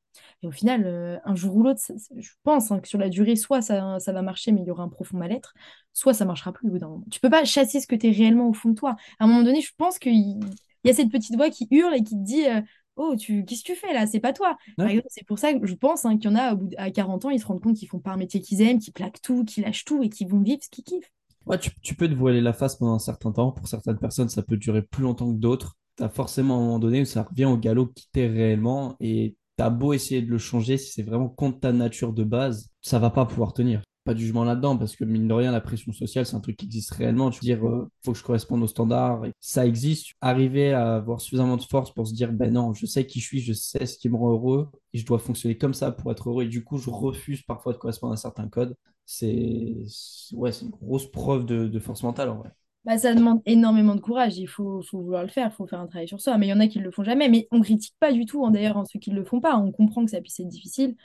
[0.44, 1.82] Et au final, euh, un jour ou l'autre,
[2.18, 4.72] je pense hein, que sur la durée, soit ça, ça va marcher, mais il y
[4.72, 5.54] aura un profond mal-être,
[5.94, 7.06] soit ça marchera plus au bout d'un moment.
[7.12, 8.96] Tu peux pas chasser ce que tu es réellement au fond de toi.
[9.20, 10.40] À un moment donné, je pense qu'il
[10.84, 12.62] il y a cette petite voix qui hurle et qui te dit euh,
[12.98, 14.06] Oh, tu, qu'est-ce que tu fais là?
[14.06, 14.58] C'est pas toi.
[14.78, 15.02] Ouais.
[15.08, 16.92] c'est pour ça que je pense hein, qu'il y en a au bout de- à
[16.92, 19.22] 40 ans, ils se rendent compte qu'ils font pas un métier qu'ils aiment, qu'ils plaquent
[19.22, 21.12] tout, qu'ils lâchent tout et qu'ils vont vivre ce qu'ils kiffent.
[21.46, 23.52] Ouais, tu, tu peux te voiler la face pendant un certain temps.
[23.52, 25.76] Pour certaines personnes, ça peut durer plus longtemps que d'autres.
[25.98, 29.36] Tu as forcément un moment donné où ça revient au galop qui t'es réellement et
[29.58, 32.70] tu as beau essayer de le changer, si c'est vraiment contre ta nature de base,
[32.82, 33.82] ça va pas pouvoir tenir.
[34.04, 36.58] Pas de jugement là-dedans parce que mine de rien, la pression sociale, c'est un truc
[36.58, 37.30] qui existe réellement.
[37.30, 39.24] Tu veux dire, euh, faut que je corresponde aux standards.
[39.40, 40.14] Ça existe.
[40.22, 43.26] Arriver à avoir suffisamment de force pour se dire, ben non, je sais qui je
[43.26, 46.12] suis, je sais ce qui me rend heureux et je dois fonctionner comme ça pour
[46.12, 46.46] être heureux.
[46.46, 51.10] Et du coup, je refuse parfois de correspondre à certains codes c'est c'est- une grosse
[51.12, 52.50] preuve de, force mentale en vrai.
[52.86, 55.88] Bah, ça demande énormément de courage, il faut, vouloir le faire, il faut faire un
[55.88, 56.38] travail sur soi.
[56.38, 58.26] Mais il y en a qui ne le font jamais, mais on critique pas du
[58.26, 59.58] tout, hein, d'ailleurs, hein, ceux qui ne le font pas.
[59.58, 60.96] On comprend que ça puisse être difficile,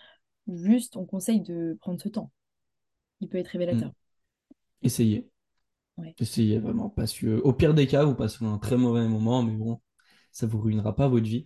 [0.48, 2.30] juste on conseille de prendre ce temps.
[3.20, 3.50] Il peut être Mm.
[3.52, 3.92] révélateur.
[4.82, 5.28] Essayez,
[5.98, 6.14] Ouais.
[6.18, 9.52] essayez vraiment, parce que au pire des cas, vous passez un très mauvais moment, mais
[9.54, 9.80] bon,
[10.32, 11.44] ça vous ruinera pas votre vie.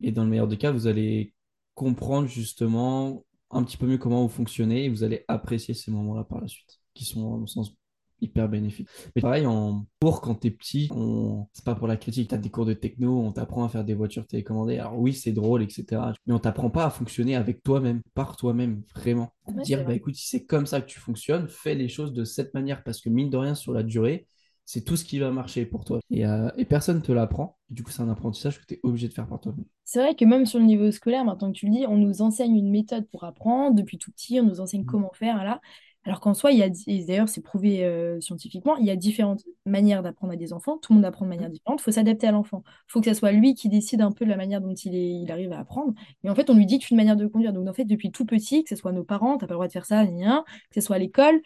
[0.00, 1.34] Et dans le meilleur des cas, vous allez
[1.74, 6.24] comprendre justement un petit peu mieux comment vous fonctionnez et vous allez apprécier ces moments-là
[6.24, 7.74] par la suite, qui sont, à mon sens,
[8.22, 8.88] hyper bénéfiques.
[9.14, 11.46] Mais pareil, en cours, quand t'es petit, on...
[11.52, 13.94] c'est pas pour la critique, t'as des cours de techno, on t'apprend à faire des
[13.94, 14.78] voitures télécommandées.
[14.78, 16.00] Alors oui, c'est drôle, etc.
[16.26, 19.32] Mais on t'apprend pas à fonctionner avec toi-même, par toi-même, vraiment.
[19.46, 19.86] Ouais, dire, vrai.
[19.86, 22.82] bah écoute, si c'est comme ça que tu fonctionnes, fais les choses de cette manière,
[22.84, 24.26] parce que mine de rien, sur la durée,
[24.64, 26.00] c'est tout ce qui va marcher pour toi.
[26.10, 27.58] Et, euh, et personne ne te l'apprend.
[27.68, 29.64] Du coup, c'est un apprentissage que tu es obligé de faire par toi-même.
[29.84, 32.22] C'est vrai que même sur le niveau scolaire, maintenant que tu le dis, on nous
[32.22, 35.60] enseigne une méthode pour apprendre depuis tout petit, on nous enseigne comment faire là.
[36.04, 38.96] Alors qu'en soi, il y a, et d'ailleurs c'est prouvé euh, scientifiquement, il y a
[38.96, 40.78] différentes manières d'apprendre à des enfants.
[40.78, 41.80] Tout le monde apprend de manière différente.
[41.80, 42.64] Il faut s'adapter à l'enfant.
[42.66, 44.96] Il faut que ce soit lui qui décide un peu de la manière dont il,
[44.96, 45.94] est, il arrive à apprendre.
[46.24, 47.52] Et en fait, on lui dicte une manière de conduire.
[47.52, 49.68] Donc en fait, depuis tout petit, que ce soit nos parents, t'as pas le droit
[49.68, 51.40] de faire ça, ni rien, que ce soit à l'école,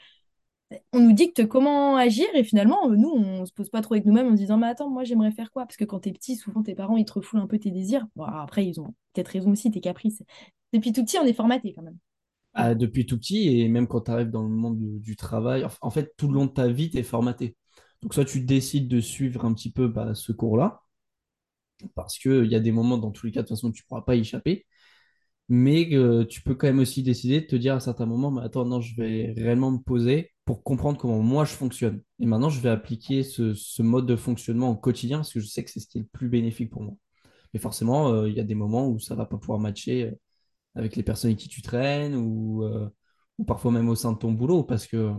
[0.92, 4.04] on nous dicte comment agir et finalement, euh, nous, on se pose pas trop avec
[4.06, 5.64] nous-mêmes en se disant, mais attends, moi, j'aimerais faire quoi?
[5.64, 8.06] Parce que quand t'es petit, souvent, tes parents, ils te refoulent un peu tes désirs.
[8.16, 10.22] Bon, après, ils ont peut-être raison aussi, tes caprices.
[10.72, 11.98] Depuis tout petit, on est formaté quand même.
[12.58, 15.90] Ah, depuis tout petit, et même quand tu arrives dans le monde du, travail, en
[15.90, 17.54] fait, tout le long de ta vie, tu es formaté.
[18.02, 20.82] Donc, soit tu décides de suivre un petit peu bah, ce cours-là,
[21.94, 23.86] parce qu'il y a des moments, dans tous les cas, de toute façon, tu ne
[23.88, 24.66] pourras pas y échapper.
[25.48, 28.42] Mais euh, tu peux quand même aussi décider de te dire à certains moments, mais
[28.42, 32.02] attends, non, je vais réellement me poser pour comprendre comment moi je fonctionne.
[32.20, 35.64] Et maintenant, je vais appliquer ce, mode de fonctionnement au quotidien parce que je sais
[35.64, 36.94] que c'est ce qui est le plus bénéfique pour moi.
[37.54, 40.12] Mais forcément, euh, il y a des moments où ça va pas pouvoir matcher euh,
[40.76, 42.88] avec les personnes avec qui tu traînes ou, euh,
[43.38, 45.12] ou parfois même au sein de ton boulot parce que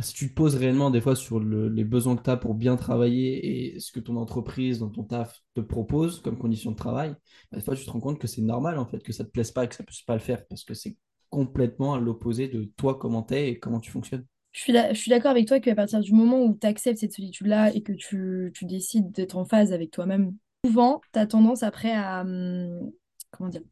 [0.00, 2.54] si tu te poses réellement des fois sur le- les besoins que tu as pour
[2.54, 6.76] bien travailler et ce que ton entreprise dans ton taf te propose comme condition de
[6.76, 7.10] travail,
[7.50, 9.30] bah, des fois tu te rends compte que c'est normal en fait que ça te
[9.30, 10.96] plaise pas que ça puisse pas le faire parce que c'est
[11.30, 14.26] complètement à l'opposé de toi comment t'es et comment tu fonctionnes.
[14.52, 16.98] Je suis, d'a- je suis d'accord avec toi qu'à partir du moment où tu acceptes
[17.00, 21.26] cette solitude-là et que tu, tu décides d'être en phase avec toi-même, souvent, tu as
[21.26, 22.22] tendance après à...
[22.22, 22.90] hum,
[23.30, 23.62] comment dire?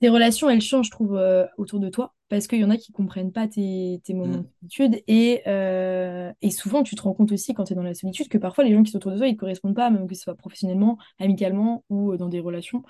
[0.00, 2.76] Tes relations, elles changent, je trouve, euh, autour de toi, parce qu'il y en a
[2.76, 4.48] qui comprennent pas tes, tes moments de Mm.
[4.60, 5.02] solitude.
[5.06, 8.28] Et, euh, et souvent, tu te rends compte aussi, quand tu es dans la solitude,
[8.28, 10.14] que parfois, les gens qui sont autour de toi, ils ne correspondent pas, même que
[10.14, 12.82] ce soit professionnellement, amicalement ou euh, dans des relations.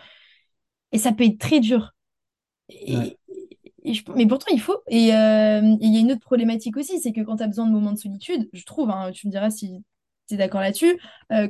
[0.92, 1.92] Et ça peut être très dur.
[2.70, 3.16] Ouais.
[3.84, 4.78] Et, je- mais pourtant, il faut.
[4.88, 7.66] Et euh, il y a une autre problématique aussi, c'est que quand tu as besoin
[7.66, 9.84] de moments de solitude, je trouve, hein, tu me diras si
[10.28, 10.98] tu es d'accord là-dessus,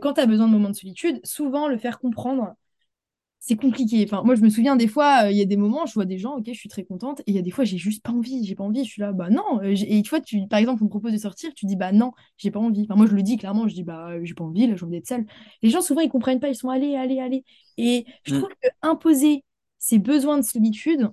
[0.01, 2.55] quand tu as besoin de moments de solitude, souvent le faire comprendre
[3.47, 4.03] c'est compliqué.
[4.05, 6.07] Enfin, moi, je me souviens des fois, euh, il y a des moments, je vois
[6.07, 8.03] des gens, ok, je suis très contente, et il y a des fois, j'ai juste
[8.03, 9.61] pas envie, j'ai pas envie, je suis là, bah non.
[9.63, 11.93] euh, Et tu vois, tu, par exemple, on me propose de sortir, tu dis, bah
[11.93, 12.83] non, j'ai pas envie.
[12.85, 14.85] Enfin, moi, je le dis clairement, je dis, bah euh, j'ai pas envie, là, j'ai
[14.85, 15.27] envie d'être seule.
[15.63, 17.45] Les gens, souvent, ils comprennent pas, ils sont allez, allez, allez.
[17.77, 18.55] Et je trouve Mm.
[18.63, 19.45] que imposer
[19.79, 21.11] ces besoins de solitude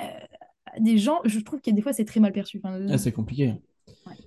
[0.00, 0.04] euh,
[0.66, 2.60] à des gens, je trouve qu'il y a des fois, c'est très mal perçu.
[2.62, 3.48] Enfin, euh, c'est compliqué.
[3.48, 3.60] ouais.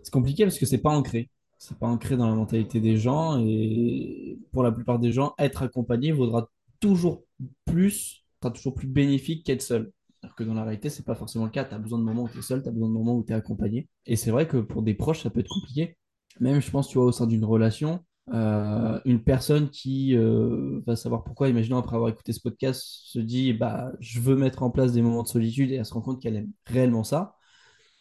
[0.04, 1.30] C'est compliqué parce que c'est pas ancré.
[1.58, 5.62] C'est pas ancré dans la mentalité des gens et pour la plupart des gens, être
[5.64, 6.50] accompagné vaudra
[6.82, 7.24] toujours
[7.66, 9.94] plus, sera toujours plus bénéfique qu'être seul.
[10.24, 11.64] Alors que dans la réalité, c'est pas forcément le cas.
[11.64, 13.24] Tu as besoin de moments où tu es seul, tu as besoin de moments où
[13.24, 13.88] tu es accompagné.
[14.06, 15.98] Et c'est vrai que pour des proches, ça peut être compliqué.
[16.40, 20.96] Même, je pense, tu vois, au sein d'une relation, euh, une personne qui euh, va
[20.96, 24.70] savoir pourquoi, imaginons après avoir écouté ce podcast, se dit bah, je veux mettre en
[24.70, 27.36] place des moments de solitude et elle se rend compte qu'elle aime réellement ça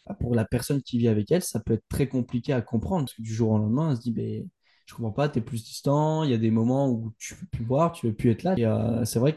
[0.07, 3.09] bah, pour la personne qui vit avec elle, ça peut être très compliqué à comprendre
[3.15, 4.47] que du jour au lendemain, elle se dit, ben,
[4.91, 7.47] je comprends pas, tu es plus distant, il y a des moments où tu veux
[7.49, 8.55] plus voir, tu veux plus être là.
[8.59, 9.33] Euh, c'est vrai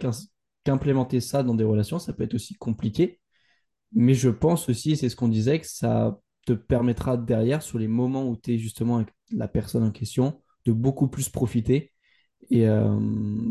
[0.64, 3.20] qu'implémenter ça dans des relations, ça peut être aussi compliqué,
[3.92, 7.86] mais je pense aussi, c'est ce qu'on disait, que ça te permettra derrière, sur les
[7.86, 11.92] moments où tu es justement avec la personne en question, de beaucoup plus profiter
[12.50, 12.98] et euh,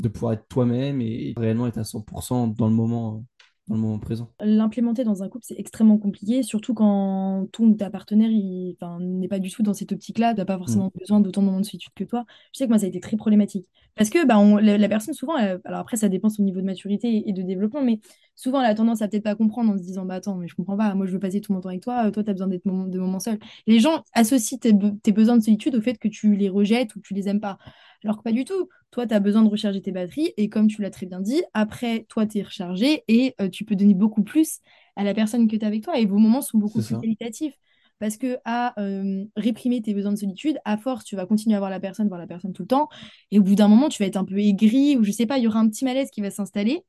[0.01, 3.23] de pouvoir être toi-même et réellement être à 100% dans le moment,
[3.67, 4.29] dans le moment présent.
[4.41, 9.39] L'implémenter dans un couple, c'est extrêmement compliqué, surtout quand ton ta partenaire il, n'est pas
[9.39, 10.57] du tout dans cette optique-là, n'a pas Mm.
[10.59, 12.25] forcément besoin d'autant de moments de solitude que toi.
[12.51, 13.67] Je sais que moi, ça a été très problématique.
[13.95, 16.43] Parce que bah, on- la, la personne, souvent, elle- alors après, ça dépend de son
[16.43, 17.99] niveau de maturité et de développement, mais
[18.35, 20.55] souvent, elle a tendance à peut-être pas comprendre en se disant, bah attends, mais je
[20.55, 22.47] comprends pas, moi, je veux passer tout mon temps avec toi, toi, tu as besoin
[22.47, 23.39] d'être moment, de moments seuls.
[23.67, 24.73] Les gens associent tes,
[25.03, 27.39] tes besoins de solitude au fait que tu les rejettes ou que tu les aimes
[27.39, 27.57] pas.
[28.03, 28.69] Alors que pas du tout.
[28.91, 31.41] Toi, tu as besoin de recharger tes batteries et comme tu l'as très bien dit,
[31.53, 34.59] après, toi, tu es rechargé et euh, tu peux donner beaucoup plus
[34.95, 36.99] à la personne que tu as avec toi et vos moments sont beaucoup plus ça.
[36.99, 37.55] qualitatifs.
[37.99, 41.59] Parce que à euh, réprimer tes besoins de solitude, à force, tu vas continuer à
[41.59, 42.89] voir la personne, voir la personne tout le temps.
[43.31, 45.37] Et au bout d'un moment, tu vas être un peu aigri ou je sais pas,
[45.37, 46.83] il y aura un petit malaise qui va s'installer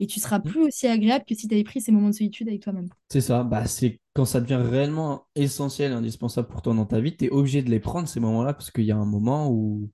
[0.00, 2.48] et tu seras plus aussi agréable que si tu avais pris ces moments de solitude
[2.48, 2.88] avec toi-même.
[3.08, 7.00] C'est ça, bah, c'est quand ça devient réellement essentiel et indispensable pour toi dans ta
[7.00, 9.50] vie, tu es obligé de les prendre ces moments-là parce qu'il y a un moment
[9.50, 9.90] où,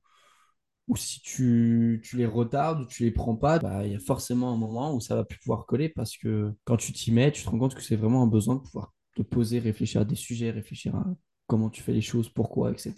[0.93, 3.99] où si tu, tu les retardes ou tu les prends pas, bah, il y a
[3.99, 7.33] forcément un moment où ça va plus pouvoir coller parce que quand tu t'y mets,
[7.33, 10.05] tu te rends compte que c'est vraiment un besoin de pouvoir te poser, réfléchir à
[10.05, 11.07] des sujets, réfléchir à
[11.47, 12.95] comment tu fais les choses, pourquoi, etc.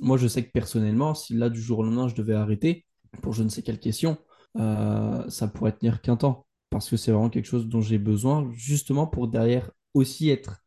[0.00, 2.84] Moi, je sais que personnellement, si là, du jour au lendemain, je devais arrêter
[3.22, 4.18] pour je ne sais quelle question,
[4.58, 8.50] euh, ça pourrait tenir qu'un temps parce que c'est vraiment quelque chose dont j'ai besoin
[8.52, 10.60] justement pour derrière aussi être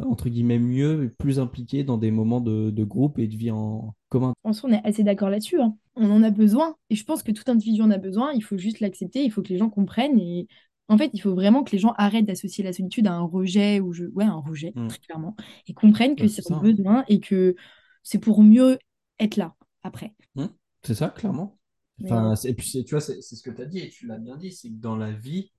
[0.00, 3.50] entre guillemets mieux et plus impliqué dans des moments de, de groupe et de vie
[3.50, 4.32] en commun.
[4.44, 5.60] En soi, on est assez d'accord là-dessus.
[5.60, 5.76] hein.
[5.96, 6.76] On en a besoin.
[6.90, 8.32] Et je pense que tout individu en a besoin.
[8.32, 9.24] Il faut juste l'accepter.
[9.24, 10.18] Il faut que les gens comprennent.
[10.18, 10.46] Et
[10.88, 13.80] en fait, il faut vraiment que les gens arrêtent d'associer la solitude à un rejet
[13.80, 14.04] ou je...
[14.06, 14.88] ouais, un rejet, Mm.
[14.88, 15.36] très clairement.
[15.66, 17.54] Et comprennent que c'est un besoin et que
[18.02, 18.78] c'est pour mieux
[19.18, 20.14] être là après.
[20.36, 20.46] Mm.
[20.82, 21.58] C'est ça, clairement.
[22.02, 24.36] Enfin, et puis, tu vois, c'est ce que tu as dit et tu l'as bien
[24.38, 25.52] dit, c'est que dans la vie,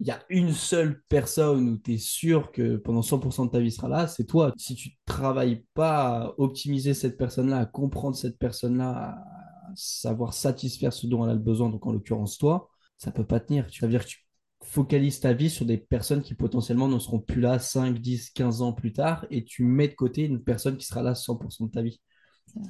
[0.00, 3.60] il y a une seule personne où tu es sûr que pendant 100% de ta
[3.60, 4.52] vie sera là, c'est toi.
[4.56, 10.94] Si tu travailles pas à optimiser cette personne-là, à comprendre cette personne-là, à savoir satisfaire
[10.94, 13.66] ce dont elle a le besoin, donc en l'occurrence toi, ça peut pas tenir.
[13.70, 14.26] Ça veut dire que tu
[14.64, 18.62] focalises ta vie sur des personnes qui potentiellement ne seront plus là 5, 10, 15
[18.62, 21.70] ans plus tard et tu mets de côté une personne qui sera là 100% de
[21.70, 22.00] ta vie.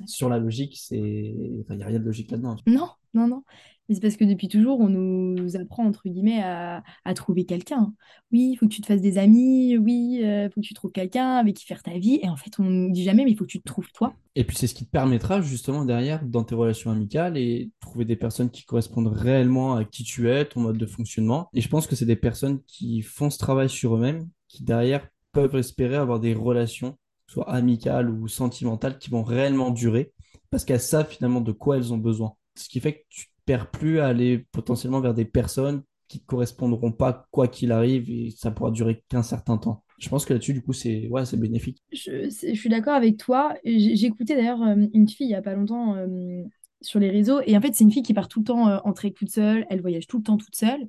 [0.06, 1.34] Sur la logique, c'est...
[1.60, 2.56] Enfin, il n'y a rien de logique là-dedans.
[2.66, 3.42] Non, non, non.
[3.88, 6.82] Mais c'est parce que depuis toujours, on nous apprend, entre guillemets, à,
[7.14, 7.92] trouver quelqu'un.
[8.30, 9.76] Oui, il faut que tu te fasses des amis.
[9.76, 12.20] Oui, il faut que tu trouves quelqu'un avec qui faire ta vie.
[12.22, 14.14] Et en fait, on ne dit jamais, mais il faut que tu te trouves toi.
[14.36, 18.04] Et puis c'est ce qui te permettra justement derrière dans tes relations amicales et trouver
[18.04, 21.48] des personnes qui correspondent réellement à qui tu es, ton mode de fonctionnement.
[21.52, 25.08] Et je pense que c'est des personnes qui font ce travail sur eux-mêmes, qui derrière
[25.32, 26.96] peuvent espérer avoir des relations,
[27.26, 30.12] soit amicales ou sentimentales, qui vont réellement durer,
[30.50, 32.34] parce qu'elles savent finalement de quoi elles ont besoin.
[32.60, 36.24] Ce qui fait que tu perds plus à aller potentiellement vers des personnes qui ne
[36.24, 39.84] correspondront pas quoi qu'il arrive et ça pourra durer qu'un certain temps.
[39.98, 41.82] Je pense que là-dessus, du coup, c'est ouais, bénéfique.
[41.92, 43.54] Je, suis d'accord avec toi.
[43.64, 46.42] Écouté d'ailleurs euh, une fille il n'y a pas longtemps euh,
[46.80, 47.40] sur les réseaux.
[47.46, 49.30] Et en fait, c'est une fille qui part tout le temps euh, en trek toute
[49.30, 49.66] seule.
[49.70, 50.88] Elle voyage tout le temps toute seule.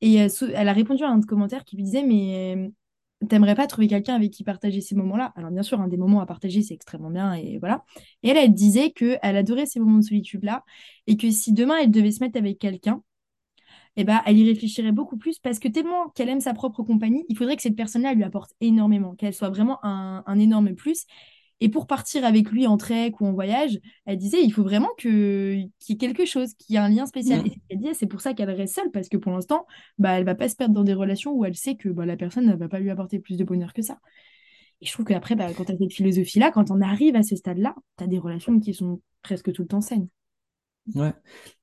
[0.00, 2.70] Et euh, elle a répondu à un commentaire qui lui disait, mais
[3.28, 5.32] t'aimerais pas trouver quelqu'un avec qui partager ces moments-là?
[5.36, 7.34] Alors bien sûr, hein, des moments à partager, c'est extrêmement bien.
[7.34, 7.84] Et voilà.
[8.22, 10.64] Et elle, elle disait qu'elle adorait ces moments de solitude-là.
[11.06, 13.02] Et que si demain, elle devait se mettre avec quelqu'un,
[13.96, 17.24] eh ben, elle y réfléchirait beaucoup plus parce que tellement qu'elle aime sa propre compagnie,
[17.28, 21.06] il faudrait que cette personne-là lui apporte énormément, qu'elle soit vraiment un, un énorme plus.
[21.62, 24.90] Et pour partir avec lui en trek ou en voyage, elle disait, il faut vraiment
[24.98, 27.40] que, qu'il y ait quelque chose, qu'il y ait un lien spécial.
[27.44, 27.52] Et Mm.
[27.52, 29.66] ce qu'elle disait, c'est pour ça qu'elle reste seule, parce que pour l'instant,
[29.98, 32.16] bah, elle va pas se perdre dans des relations où elle sait que bah, la
[32.16, 33.98] personne ne va pas lui apporter plus de bonheur que ça.
[34.80, 37.36] Et je trouve qu'après, bah, quand tu as cette philosophie-là, quand on arrive à ce
[37.36, 40.08] stade-là, tu as des relations qui sont presque tout le temps saines.
[40.94, 41.12] Ouais.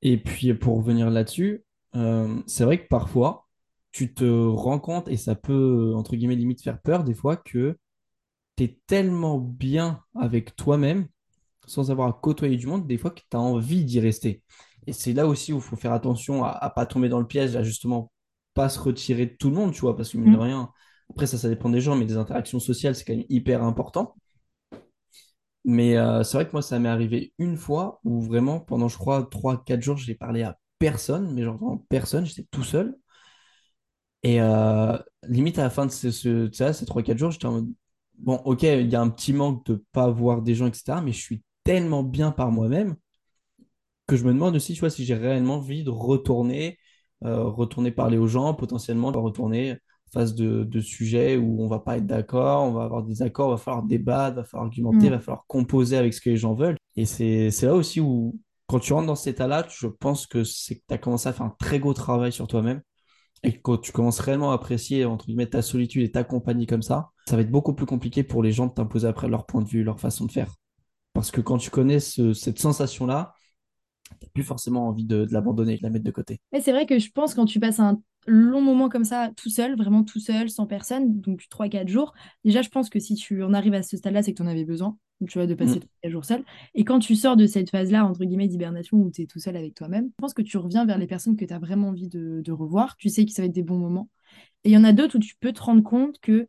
[0.02, 1.64] Et puis pour revenir là-dessus,
[1.96, 3.48] euh, c'est vrai que parfois,
[3.92, 7.78] tu te rends compte, et ça peut, entre guillemets, limite faire peur des fois, que
[8.60, 11.08] tu es tellement bien avec toi-même,
[11.68, 14.44] sans avoir à côtoyer du monde, des fois que tu as envie d'y rester.
[14.88, 17.28] Et c'est là aussi où il faut faire attention à, à pas tomber dans le
[17.28, 18.12] piège, à justement
[18.56, 20.40] pas se retirer de tout le monde, tu vois, parce que mine de Mm.
[20.40, 20.72] rien,
[21.12, 24.16] après ça, ça dépend des gens, mais des interactions sociales, c'est quand même hyper important.
[25.66, 28.98] Mais euh, c'est vrai que moi, ça m'est arrivé une fois où vraiment, pendant, je
[28.98, 32.98] crois, trois quatre jours, j'ai parlé à personne, mais genre vraiment personne, j'étais tout seul.
[34.24, 37.32] Et euh, limite, à la fin de ce, ce- de ça, ces trois quatre jours,
[37.32, 37.74] j'étais en mode,
[38.20, 41.12] bon, ok, il y a un petit manque de pas voir des gens, etc., mais
[41.12, 42.96] je suis tellement bien par moi-même
[44.08, 46.78] que je me demande aussi, tu vois, si j'ai réellement envie de retourner,
[47.24, 49.78] euh, retourner parler aux gens, potentiellement de retourner
[50.12, 53.52] face de, de sujets où on va pas être d'accord, on va avoir des accords,
[53.52, 55.12] va falloir débattre, va falloir argumenter, Mm.
[55.12, 56.78] va falloir composer avec ce que les gens veulent.
[56.96, 60.44] Et c'est, c'est là aussi où, quand tu rentres dans cet état-là, je pense que
[60.44, 62.82] c'est que tu as commencé à faire un très gros travail sur toi-même.
[63.44, 66.82] Et quand tu commences réellement à apprécier, entre guillemets, ta solitude et ta compagnie comme
[66.82, 69.62] ça, ça va être beaucoup plus compliqué pour les gens de t'imposer après leur point
[69.62, 70.56] de vue, leur façon de faire.
[71.14, 73.34] Parce que quand tu connais ce- cette sensation-là,
[74.20, 76.40] t'as plus forcément envie de, l'abandonner, de la mettre de côté.
[76.52, 79.50] Mais c'est vrai que je pense quand tu passes un long moment comme ça, tout
[79.50, 83.16] seul, vraiment tout seul, sans personne, donc trois quatre jours, déjà je pense que si
[83.16, 84.98] tu en arrives à ce stade-là, c'est que tu en avais besoin,
[85.28, 86.44] tu vois, de passer Mm, 3-4 jours seul.
[86.76, 89.58] Et quand tu sors de cette phase-là, entre guillemets, d'hibernation où tu es tout seul
[89.58, 92.08] avec toi-même, je pense que tu reviens vers les personnes que tu as vraiment envie
[92.08, 92.96] de, de revoir.
[92.98, 94.10] Tu sais que ça va être des bons moments.
[94.64, 96.48] Et il y en a d'autres où tu peux te rendre compte que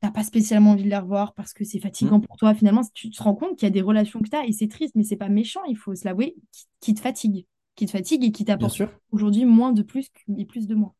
[0.00, 2.54] t'as pas spécialement envie de les revoir parce que c'est mm, fatigant pour toi.
[2.54, 4.68] Finalement, tu te rends compte qu'il y a des relations que tu as et c'est
[4.68, 7.92] triste, mais c'est pas méchant, il faut se l'avouer, qui, qui te fatigue, qui te
[7.92, 8.82] fatigue et qui t'apporte
[9.12, 10.94] aujourd'hui moins de plus et plus de moins.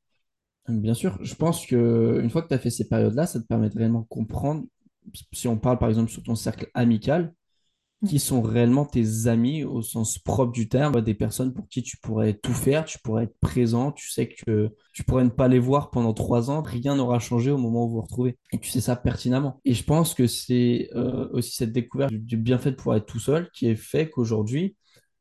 [0.69, 3.47] Bien sûr, je pense que une fois que tu as fait ces périodes-là, ça te
[3.47, 4.65] permet de réellement comprendre,
[5.33, 7.35] si on parle par exemple sur ton cercle amical,
[8.07, 11.97] qui sont réellement tes amis au sens propre du terme, des personnes pour qui tu
[11.99, 15.61] pourrais tout faire, tu pourrais être présent, tu sais que tu pourrais ne pas les
[15.61, 18.37] voir pendant trois ans, rien n'aura changé au moment où vous vous retrouvez.
[18.53, 19.61] Et tu sais ça pertinemment.
[19.65, 23.07] Et je pense que c'est euh, aussi cette découverte du, du bienfait de pouvoir être
[23.07, 24.77] tout seul qui est fait qu'aujourd'hui,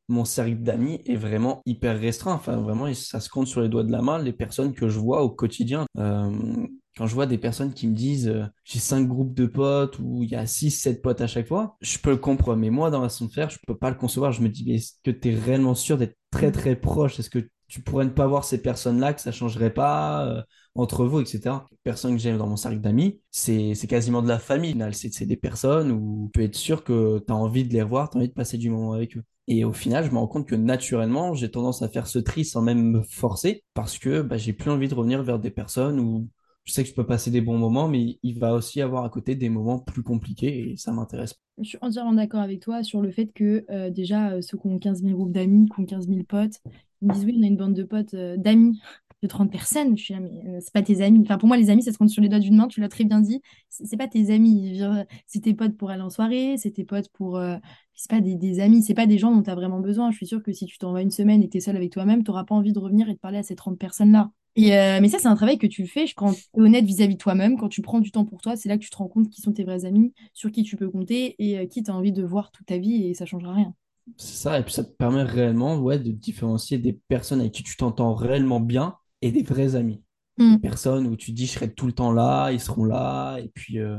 [0.08, 2.34] mon cercle d'amis est vraiment hyper restreint.
[2.34, 4.98] Enfin, vraiment, ça se compte sur les doigts de la main, les personnes que je
[4.98, 5.86] vois au quotidien.
[5.98, 9.98] Euh, quand je vois des personnes qui me disent euh, j'ai cinq groupes de potes
[9.98, 12.58] où il y a six, sept potes à chaque fois, je peux le comprendre.
[12.58, 14.32] Mais moi, dans ma façon de faire, je peux pas le concevoir.
[14.32, 17.18] Je me dis, mais est-ce que tu es réellement sûr d'être très, très proche?
[17.18, 20.42] Est-ce que tu pourrais ne pas voir ces personnes-là, que ça changerait pas euh,
[20.74, 21.66] entre vous, etc.
[21.70, 24.76] Les personnes que j'aime dans mon cercle d'amis, c'est c'est quasiment de la famille.
[24.92, 28.10] c'est des personnes où tu peux être sûr que tu as envie de les revoir,
[28.10, 29.22] tu as envie de passer du moment avec eux.
[29.48, 32.44] Et au final, je me rends compte que naturellement, j'ai tendance à faire ce tri
[32.44, 35.98] sans même me forcer parce que bah, j'ai plus envie de revenir vers des personnes
[35.98, 36.28] où
[36.64, 39.08] je sais que je peux passer des bons moments, mais il va aussi avoir à
[39.08, 41.34] côté des moments plus compliqués et ça m'intéresse.
[41.58, 44.66] Je suis entièrement d'accord avec toi sur le fait que euh, déjà, euh, ceux qui
[44.66, 46.60] ont 15 000 groupes d'amis, qui ont 15 000 potes,
[47.02, 48.80] ils disent oui, on a une bande de potes euh, d'amis
[49.22, 49.96] de 30 personnes.
[49.96, 51.20] Je suis là, mais euh, c'est pas tes amis.
[51.22, 52.88] Enfin, pour moi, les amis, ça se compte sur les doigts d'une main, tu l'as
[52.88, 53.40] très bien dit.
[53.68, 54.72] C'est pas tes amis.
[54.72, 57.36] Dire, C'est tes potes pour aller en soirée, c'est tes potes pour.
[57.38, 57.56] euh,
[57.94, 60.10] c'est pas des, des amis, c'est pas des gens dont tu as vraiment besoin.
[60.10, 61.76] Je suis sûre que si tu t'en vas une semaine et que tu es seul
[61.76, 64.30] avec toi-même, tu n'auras pas envie de revenir et de parler à ces 30 personnes-là.
[64.56, 67.14] Et, euh, mais ça, c'est un travail que tu fais quand tu es honnête vis-à-vis
[67.14, 69.08] de toi-même, quand tu prends du temps pour toi, c'est là que tu te rends
[69.08, 71.90] compte qui sont tes vrais amis, sur qui tu peux compter et euh, qui tu
[71.90, 73.74] as envie de voir toute ta vie et ça changera rien.
[74.16, 77.62] C'est ça, et puis ça te permet réellement ouais, de différencier des personnes avec qui
[77.62, 80.02] tu t'entends réellement bien et des vrais amis.
[80.38, 80.60] Des Mm.
[80.60, 83.48] personnes où tu te dis je serai tout le temps là, ils seront là, et
[83.54, 83.98] puis euh,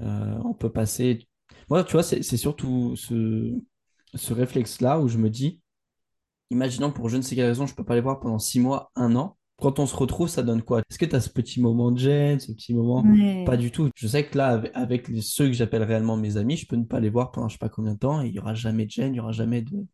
[0.00, 1.26] euh, on peut passer.
[1.70, 3.54] Moi, tu vois, c'est surtout ce,
[4.14, 5.60] ce réflexe-là où je me dis,
[6.50, 8.90] imaginons pour je ne sais quelle raison, je peux pas les voir pendant six mois,
[8.96, 9.36] un an.
[9.58, 10.80] Quand on se retrouve, ça donne quoi?
[10.90, 13.02] Est-ce que tu as ce petit moment de gêne, ce petit moment?
[13.46, 13.90] Pas du tout.
[13.94, 17.00] Je sais que là, avec, ceux que j'appelle réellement mes amis, je peux ne pas
[17.00, 18.90] les voir pendant je sais pas combien de temps et il y aura jamais de
[18.90, 19.86] gêne, il y aura jamais de.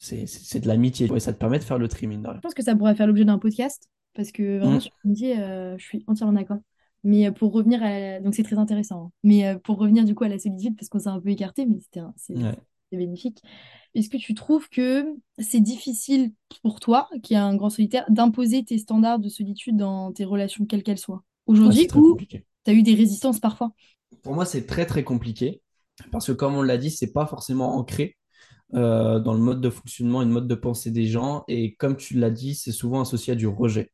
[0.00, 1.08] C'est de l'amitié.
[1.14, 2.36] Et ça te permet de faire le tri, mine de rien.
[2.36, 4.80] Je pense que ça pourrait faire l'objet d'un podcast parce que vraiment, Mm.
[4.80, 6.58] sur l'amitié, euh, je suis entièrement d'accord.
[7.04, 9.04] Mais euh, pour revenir à la- Donc c'est très intéressant.
[9.06, 9.10] hein.
[9.22, 11.66] Mais euh, pour revenir du coup à la solitude, parce qu'on s'est un peu écarté,
[11.66, 12.56] mais c'était un- c'est Ouais.
[12.92, 13.40] bénéfique.
[13.94, 15.06] Est-ce que tu trouves que
[15.38, 16.32] c'est difficile
[16.62, 20.64] pour toi, qui est un grand solitaire, d'imposer tes standards de solitude dans tes relations,
[20.66, 23.72] quelles qu'elles soient, aujourd'hui, ou tu as eu des résistances parfois?
[24.22, 25.60] Pour moi, c'est très très compliqué
[26.10, 28.16] parce que comme on l'a dit, c'est pas forcément ancré
[28.74, 31.44] euh, dans le mode de fonctionnement et le mode de pensée des gens.
[31.48, 33.92] Et comme tu l'as dit, c'est souvent associé à du rejet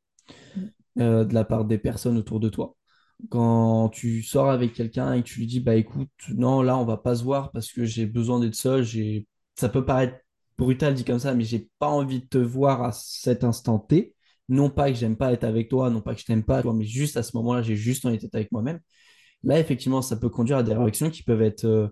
[0.97, 1.03] Mm.
[1.03, 2.77] euh, de la part des personnes autour de toi.
[3.31, 6.85] Quand tu sors avec quelqu'un et que tu lui dis, bah écoute, non, là, on
[6.85, 9.27] va pas se voir parce que j'ai besoin d'être seul, j'ai...
[9.59, 10.17] ça peut paraître
[10.59, 14.15] brutal dit comme ça, mais j'ai pas envie de te voir à cet instant T.
[14.49, 16.73] Non pas que j'aime pas être avec toi, non pas que je t'aime pas, toi,
[16.75, 18.81] mais juste à ce moment-là, j'ai juste envie d'être avec moi-même.
[19.45, 21.89] Là, effectivement, ça peut conduire à des réactions qui peuvent être euh,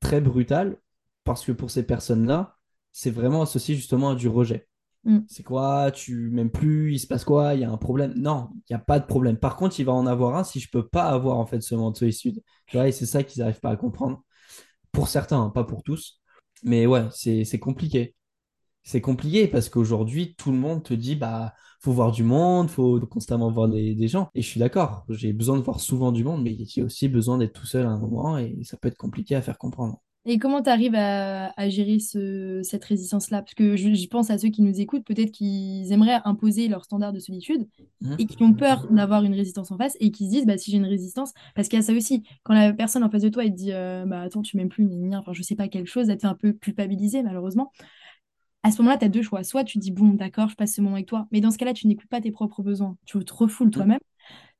[0.00, 0.78] très brutales
[1.26, 2.56] parce que pour ces personnes-là,
[2.92, 4.68] c'est vraiment associé justement à du rejet.
[5.04, 5.20] Mm.
[5.28, 5.90] C'est quoi?
[5.92, 6.94] Tu m'aimes plus?
[6.94, 7.54] Il se passe quoi?
[7.54, 8.14] Il y a un problème?
[8.16, 9.38] Non, il n'y a pas de problème.
[9.38, 11.74] Par contre, il va en avoir un si je peux pas avoir en fait ce
[11.74, 12.42] moment de solitude.
[12.66, 14.22] Tu vois, et c'est ça qu'ils n'arrivent pas à comprendre.
[14.92, 16.20] Pour certains, hein, pas pour tous.
[16.64, 18.14] Mais ouais, c'est c'est compliqué.
[18.84, 23.00] C'est compliqué parce qu'aujourd'hui, tout le monde te dit, bah, faut voir du monde, faut
[23.06, 24.30] constamment voir des, des gens.
[24.34, 27.38] Et je suis d'accord, j'ai besoin de voir souvent du monde, mais j'ai aussi besoin
[27.38, 30.00] d'être tout seul à un moment et ça peut être compliqué à faire comprendre.
[30.28, 33.42] Et comment tu arrives à, à gérer ce- cette résistance-là?
[33.42, 36.84] Parce que je- j'y pense à ceux qui nous écoutent, peut-être qu'ils aimeraient imposer leur
[36.84, 37.68] standard de solitude
[38.00, 38.16] Mhm.
[38.18, 40.72] et qui ont peur d'avoir une résistance en face et qui se disent, bah, si
[40.72, 43.28] j'ai une résistance, parce qu'il y a ça aussi, quand la personne en face de
[43.28, 45.68] toi, elle te dit, euh, bah, attends, tu m'aimes plus, gna, enfin, je sais pas
[45.68, 47.70] quelque chose, elle te fait un peu culpabiliser, malheureusement.
[48.64, 49.44] À ce moment-là, tu as deux choix.
[49.44, 51.72] Soit tu dis, bon, d'accord, je passe ce moment avec toi, mais dans ce cas-là,
[51.72, 53.72] tu n'écoutes pas tes propres besoins, tu te refoules Mhm.
[53.72, 54.00] toi-même.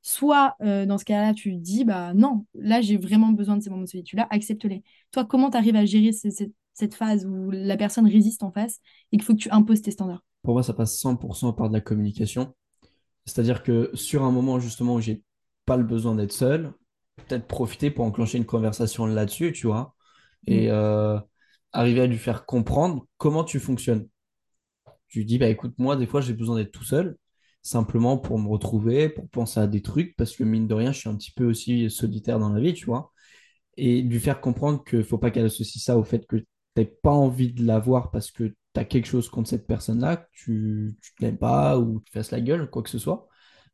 [0.08, 3.70] Soit, euh, dans ce cas-là, tu dis, bah non, là, j'ai vraiment besoin de ces
[3.70, 4.84] moments de solitude-là, accepte-les.
[5.10, 8.52] Toi, comment tu arrives à gérer ce- cette, cette phase où la personne résiste en
[8.52, 8.78] face
[9.10, 10.22] et qu'il faut que tu imposes tes standards?
[10.44, 12.54] Pour moi, ça passe 100% par de la communication.
[13.24, 15.22] C'est-à-dire que sur un moment justement où j'ai
[15.64, 16.72] pas le besoin d'être seul,
[17.16, 19.94] peut-être profiter pour enclencher une conversation là-dessus, tu vois,
[20.48, 20.52] Mm.
[20.52, 21.18] et euh,
[21.72, 24.08] arriver à lui faire comprendre comment tu fonctionnes.
[25.08, 27.16] Tu lui dis, bah écoute, moi, des fois, j'ai besoin d'être tout seul,
[27.66, 31.00] simplement pour me retrouver, pour penser à des trucs, parce que mine de rien, je
[31.00, 33.12] suis un petit peu aussi solitaire dans la vie, tu vois.
[33.76, 36.46] Et lui faire comprendre qu'il ne faut pas qu'elle associe ça au fait que tu
[36.76, 40.16] n'as pas envie de la voir parce que tu as quelque chose contre cette personne-là,
[40.16, 43.28] que tu ne l'aimes pas ou tu fasses la gueule, quoi que ce soit.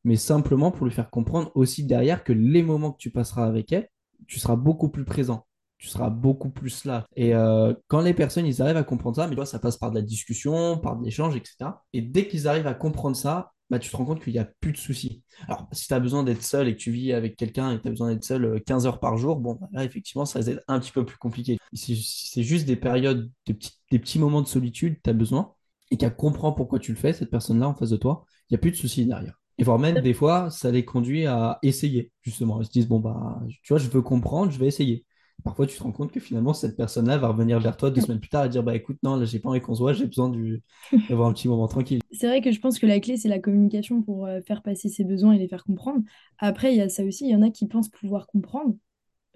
[0.05, 3.73] Mais simplement pour lui faire comprendre aussi derrière que les moments que tu passeras avec
[3.73, 3.89] elle,
[4.27, 5.47] tu seras beaucoup plus présent
[5.83, 7.05] tu seras beaucoup plus là.
[7.17, 9.77] Et euh, quand les personnes, ils arrivent à comprendre ça, mais tu vois, ça passe
[9.77, 11.83] par de la discussion, par de l'échange, etc.
[11.93, 14.45] Et dès qu'ils arrivent à comprendre ça, bah, tu te rends compte qu'il n'y a
[14.45, 15.23] plus de soucis.
[15.49, 17.83] Alors, si tu as besoin d'être seul et que tu vis avec quelqu'un et que
[17.83, 20.41] tu as besoin d'être seul euh, 15 heures par jour, bon, bah, là, effectivement, ça
[20.41, 21.57] va être un petit peu plus compliqué.
[21.73, 25.55] Si c'est juste des périodes, des petits, des petits moments de solitude, tu as besoin,
[25.91, 28.57] et qu'elle comprend pourquoi tu le fais, cette personne-là en face de toi, il n'y
[28.57, 29.41] a plus de soucis derrière.
[29.57, 32.61] Et voire même, des fois, ça les conduit à essayer, justement.
[32.61, 35.07] Ils se disent, bon, bah, tu vois, je veux comprendre, je vais essayer.
[35.45, 38.21] Parfois, tu te rends compte que finalement, cette personne-là va revenir vers toi deux semaines
[38.21, 40.07] plus tard et dire, bah écoute, non, là, j'ai pas envie qu'on se voit, j'ai
[40.07, 40.63] besoin du...
[41.09, 42.01] d'avoir un petit moment tranquille.
[42.13, 44.89] C'est vrai que je pense que la clé, c'est la communication pour euh, faire passer
[44.89, 46.03] ses besoins et les faire comprendre.
[46.39, 48.77] Après, il y a ça aussi, il y en a qui pensent pouvoir comprendre.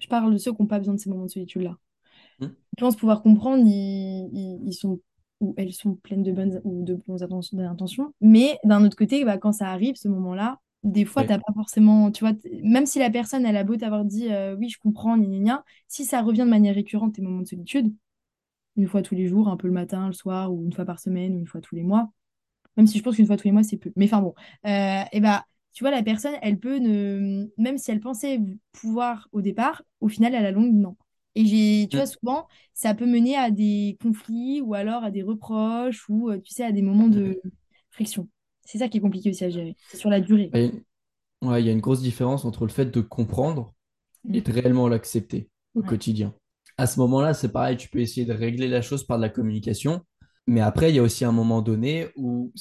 [0.01, 1.79] Je parle de ceux qui n'ont pas besoin de ces moments de solitude-là.
[2.39, 5.01] Hmm Ils pensent pouvoir comprendre, ils, ils- ils sont
[5.41, 8.15] ou elles sont pleines de bonnes ou de bonnes intentions, intentions.
[8.23, 11.27] Mais d'un autre côté, bah, quand ça arrive, ce moment-là, des fois, Ouais.
[11.27, 14.57] t'as pas forcément, tu vois, même si la personne, elle a beau t'avoir dit euh,
[14.57, 17.47] oui, je comprends, gna, gna, gna, si ça revient de manière récurrente, tes moments de
[17.49, 17.95] solitude,
[18.77, 21.01] une fois tous les jours, un peu le matin, le soir, ou une fois par
[21.01, 22.11] semaine, ou une fois tous les mois,
[22.77, 23.93] même si je pense qu'une fois tous les mois, c'est peu.
[23.97, 24.35] Mais enfin bon,
[24.67, 27.49] euh, et bah, tu vois, la personne, elle peut ne.
[27.59, 28.41] Même si elle pensait
[28.73, 30.97] pouvoir au départ, au final, à la longue, non.
[31.37, 32.09] Et j'ai, tu vois, Hmm.
[32.09, 36.53] souvent, ça peut mener à des conflits ou alors à des reproches ou, euh, tu
[36.55, 37.41] sais, à des moments de
[37.91, 38.29] friction.
[38.67, 39.77] C'est ça qui est compliqué aussi à gérer.
[39.89, 40.51] C'est sur la durée.
[40.55, 40.73] Et-
[41.43, 43.73] ouais, il y a une grosse différence entre le fait de comprendre
[44.33, 44.43] et Mm.
[44.43, 45.87] de réellement l'accepter au Ouais.
[45.87, 46.35] quotidien.
[46.77, 49.29] À ce moment-là, c'est pareil, tu peux essayer de régler la chose par de la
[49.31, 50.03] communication,
[50.47, 52.53] mais après, il y a aussi un moment donné où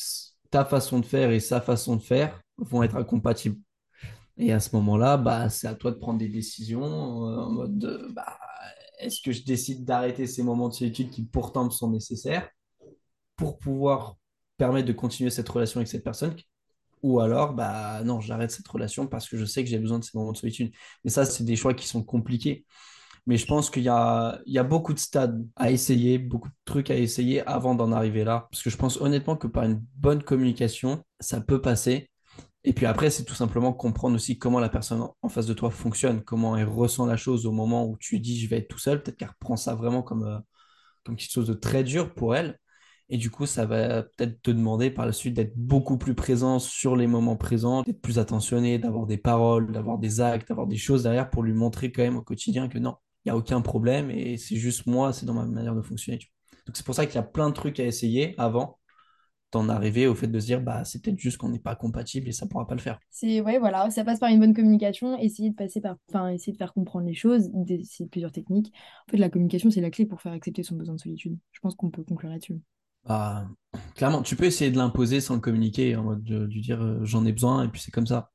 [0.52, 3.60] ta façon de faire et sa façon de faire vont être incompatibles.
[4.38, 6.84] Et à ce moment-là, bah, c'est à toi de prendre des décisions
[7.28, 8.38] euh, en mode de, bah,
[9.00, 12.50] est-ce que je décide d'arrêter ces moments de solitude qui pourtant me sont nécessaires
[13.36, 14.18] pour pouvoir
[14.58, 16.36] permettre de continuer cette relation avec cette personne
[17.06, 20.04] ou alors, bah non, j'arrête cette relation parce que je sais que j'ai besoin de
[20.04, 20.72] ces moments de solitude.
[21.04, 22.66] Mais ça, c'est des choix qui sont compliqués.
[23.28, 26.50] Mais je pense qu'il y a, il y a beaucoup de stades à essayer, beaucoup
[26.50, 28.48] de trucs à essayer avant d'en arriver là.
[28.52, 32.10] Parce que je pense honnêtement que par une bonne communication, ça peut passer.
[32.64, 35.70] Et puis après, c'est tout simplement comprendre aussi comment la personne en face de toi
[35.70, 38.80] fonctionne, comment elle ressent la chose au moment où tu dis je vais être tout
[38.80, 39.04] seul.
[39.04, 40.40] Peut-être qu'elle reprend ça vraiment comme, euh,
[41.04, 42.58] comme quelque chose de très dur pour elle.
[43.10, 46.58] Et du coup, ça va peut-être te demander par la suite d'être beaucoup plus présent
[46.58, 50.78] sur les moments présents, d'être plus attentionné, d'avoir des paroles, d'avoir des actes, d'avoir des
[50.78, 53.62] choses derrière pour lui montrer quand même au quotidien que non, il n'y a aucun
[53.62, 56.20] problème et c'est juste moi, c'est dans ma manière de fonctionner.
[56.66, 58.80] Donc c'est pour ça qu'il y a plein de trucs à essayer avant
[59.52, 62.28] d'en arriver au fait de se dire, bah, c'est peut-être juste qu'on n'est pas compatible
[62.28, 63.00] et ça pourra pas le faire.
[63.10, 66.52] C'est, ouais, voilà, ça passe par une bonne communication, essayer de passer par, enfin, essayer
[66.52, 68.74] de faire comprendre les choses, d'essayer plusieurs techniques.
[69.08, 71.38] En fait, la communication, c'est la clé pour faire accepter son besoin de solitude.
[71.52, 72.60] Je pense qu'on peut conclure là-dessus.
[73.06, 73.48] Bah,
[73.96, 77.26] clairement, tu peux essayer de l'imposer sans le communiquer, en mode de dire euh, j'en
[77.26, 78.32] ai besoin et puis c'est comme ça.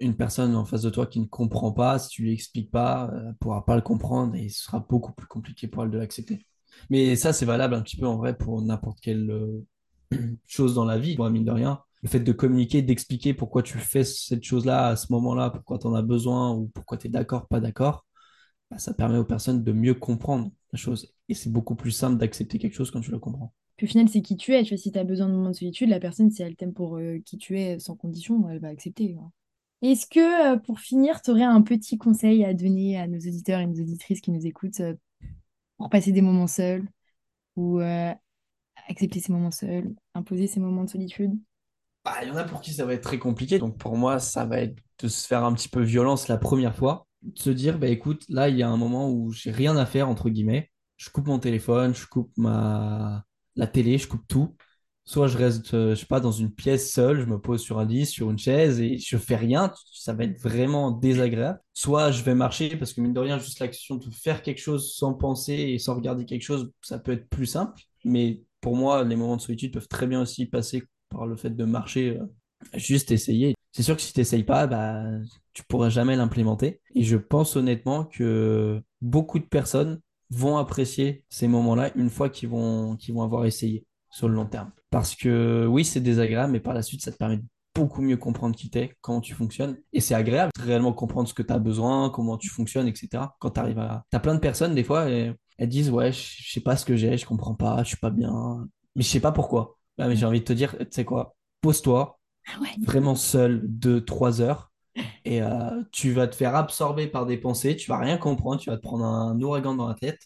[0.00, 3.10] une personne en face de toi qui ne comprend pas, si tu lui expliques pas,
[3.12, 5.98] euh, elle pourra pas le comprendre et ce sera beaucoup plus compliqué pour elle de
[5.98, 6.46] l'accepter.
[6.90, 9.66] Mais ça, c'est valable un petit peu en vrai pour n'importe quelle euh,
[10.46, 11.82] chose dans la vie, moi, mine de rien.
[12.02, 15.86] Le fait de communiquer, d'expliquer pourquoi tu fais cette chose-là à ce moment-là, pourquoi tu
[15.88, 18.06] en as besoin ou pourquoi tu es d'accord, pas d'accord,
[18.70, 21.14] bah, ça permet aux personnes de mieux comprendre la chose.
[21.28, 23.54] Et c'est beaucoup plus simple d'accepter quelque chose quand tu le comprends.
[23.76, 24.62] Puis au final, c'est qui tu es.
[24.62, 26.72] Tu vois, si tu as besoin de moments de solitude, la personne, si elle t'aime
[26.72, 29.16] pour euh, qui tu es sans condition, elle va accepter.
[29.20, 29.30] hein.
[29.82, 33.60] Est-ce que, euh, pour finir, tu aurais un petit conseil à donner à nos auditeurs
[33.60, 34.94] et nos auditrices qui nous écoutent euh,
[35.76, 36.88] pour passer des moments seuls
[37.56, 37.80] ou
[38.88, 41.32] accepter ces moments seuls, imposer ces moments de solitude?
[42.04, 43.58] Bah, il y en a pour qui ça va être très compliqué.
[43.58, 46.74] Donc pour moi, ça va être de se faire un petit peu violence la première
[46.74, 47.06] fois.
[47.22, 49.86] De se dire, bah écoute, là, il y a un moment où j'ai rien à
[49.86, 50.70] faire, entre guillemets.
[50.96, 53.24] Je coupe mon téléphone, je coupe ma...
[53.56, 54.54] la télé, je coupe tout.
[55.04, 57.78] Soit je reste, euh, je sais pas, dans une pièce seule, je me pose sur
[57.78, 59.72] un lit, sur une chaise et je fais rien.
[59.92, 61.60] Ça va être vraiment désagréable.
[61.74, 64.94] Soit je vais marcher parce que mine de rien, juste l'action de faire quelque chose
[64.94, 67.80] sans penser et sans regarder quelque chose, ça peut être plus simple.
[68.04, 71.50] Mais pour moi, les moments de solitude peuvent très bien aussi passer par le fait
[71.50, 72.26] de marcher, euh,
[72.74, 73.54] juste essayer.
[73.72, 75.04] C'est sûr que si tu n'essayes pas, bah,
[75.52, 76.80] tu pourras jamais l'implémenter.
[76.96, 80.00] Et je pense honnêtement que beaucoup de personnes
[80.30, 84.46] vont apprécier ces moments-là une fois qu'ils vont, qu'ils vont avoir essayé sur le long
[84.46, 84.70] terme.
[84.90, 88.16] Parce que oui, c'est désagréable, mais par la suite, ça te permet de beaucoup mieux
[88.16, 89.76] comprendre qui t'es, comment tu fonctionnes.
[89.92, 93.24] Et c'est agréable de réellement comprendre ce que tu as besoin, comment tu fonctionnes, etc.
[93.38, 94.04] Quand tu arrives à...
[94.10, 96.84] Tu as plein de personnes, des fois, et elles disent, ouais, je sais pas ce
[96.86, 99.76] que j'ai, je comprends pas, je suis pas bien, mais je sais pas pourquoi.
[99.98, 102.68] Ah, mais j'ai envie de te dire, tu sais quoi, pose-toi, Ah ouais.
[102.84, 104.72] vraiment seul, deux, trois heures,
[105.24, 108.70] et euh, tu vas te faire absorber par des pensées, tu vas rien comprendre, tu
[108.70, 110.20] vas te prendre un ouragan dans la tête,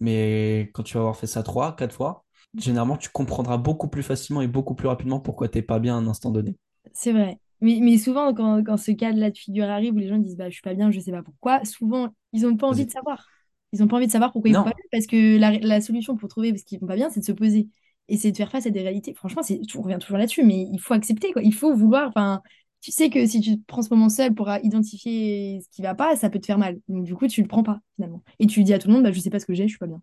[0.00, 2.24] mais quand tu vas avoir fait ça trois, quatre fois,
[2.56, 5.98] généralement, tu comprendras beaucoup plus facilement et beaucoup plus rapidement pourquoi t'es pas bien à
[5.98, 6.56] un instant donné.
[6.92, 7.38] C'est vrai.
[7.60, 10.48] Mais, mais souvent, quand, quand ce cas-là de figure arrive où les gens disent bah,
[10.48, 13.26] je suis pas bien, je sais pas pourquoi, souvent, ils n'ont pas envie de savoir.
[13.72, 15.80] Ils n'ont pas envie de savoir pourquoi ils vont pas bien parce que la, la
[15.80, 17.68] solution pour trouver ce qu'ils vont pas bien, c'est de se poser
[18.08, 19.14] et c'est de faire face à des réalités.
[19.14, 21.42] Franchement, c'est, on revient toujours là-dessus, mais il faut accepter, quoi.
[21.42, 22.08] Il faut vouloir.
[22.08, 22.42] Enfin,
[22.80, 25.94] tu sais que si tu prends ce moment seul pour euh, identifier ce qui va
[25.94, 26.78] pas, ça peut te faire mal.
[26.88, 28.22] Donc, du coup, tu le prends pas, finalement.
[28.38, 29.70] Et tu dis à tout le monde bah, je sais pas ce que j'ai, je
[29.70, 30.02] suis pas bien.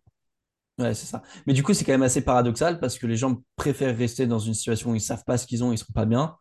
[0.80, 1.22] ouais, c'est ça.
[1.48, 4.40] Mais du coup, c'est quand même assez paradoxal parce que les gens préfèrent rester dans
[4.40, 6.36] une situation où ils savent pas ce qu'ils ont, ils seront pas bien,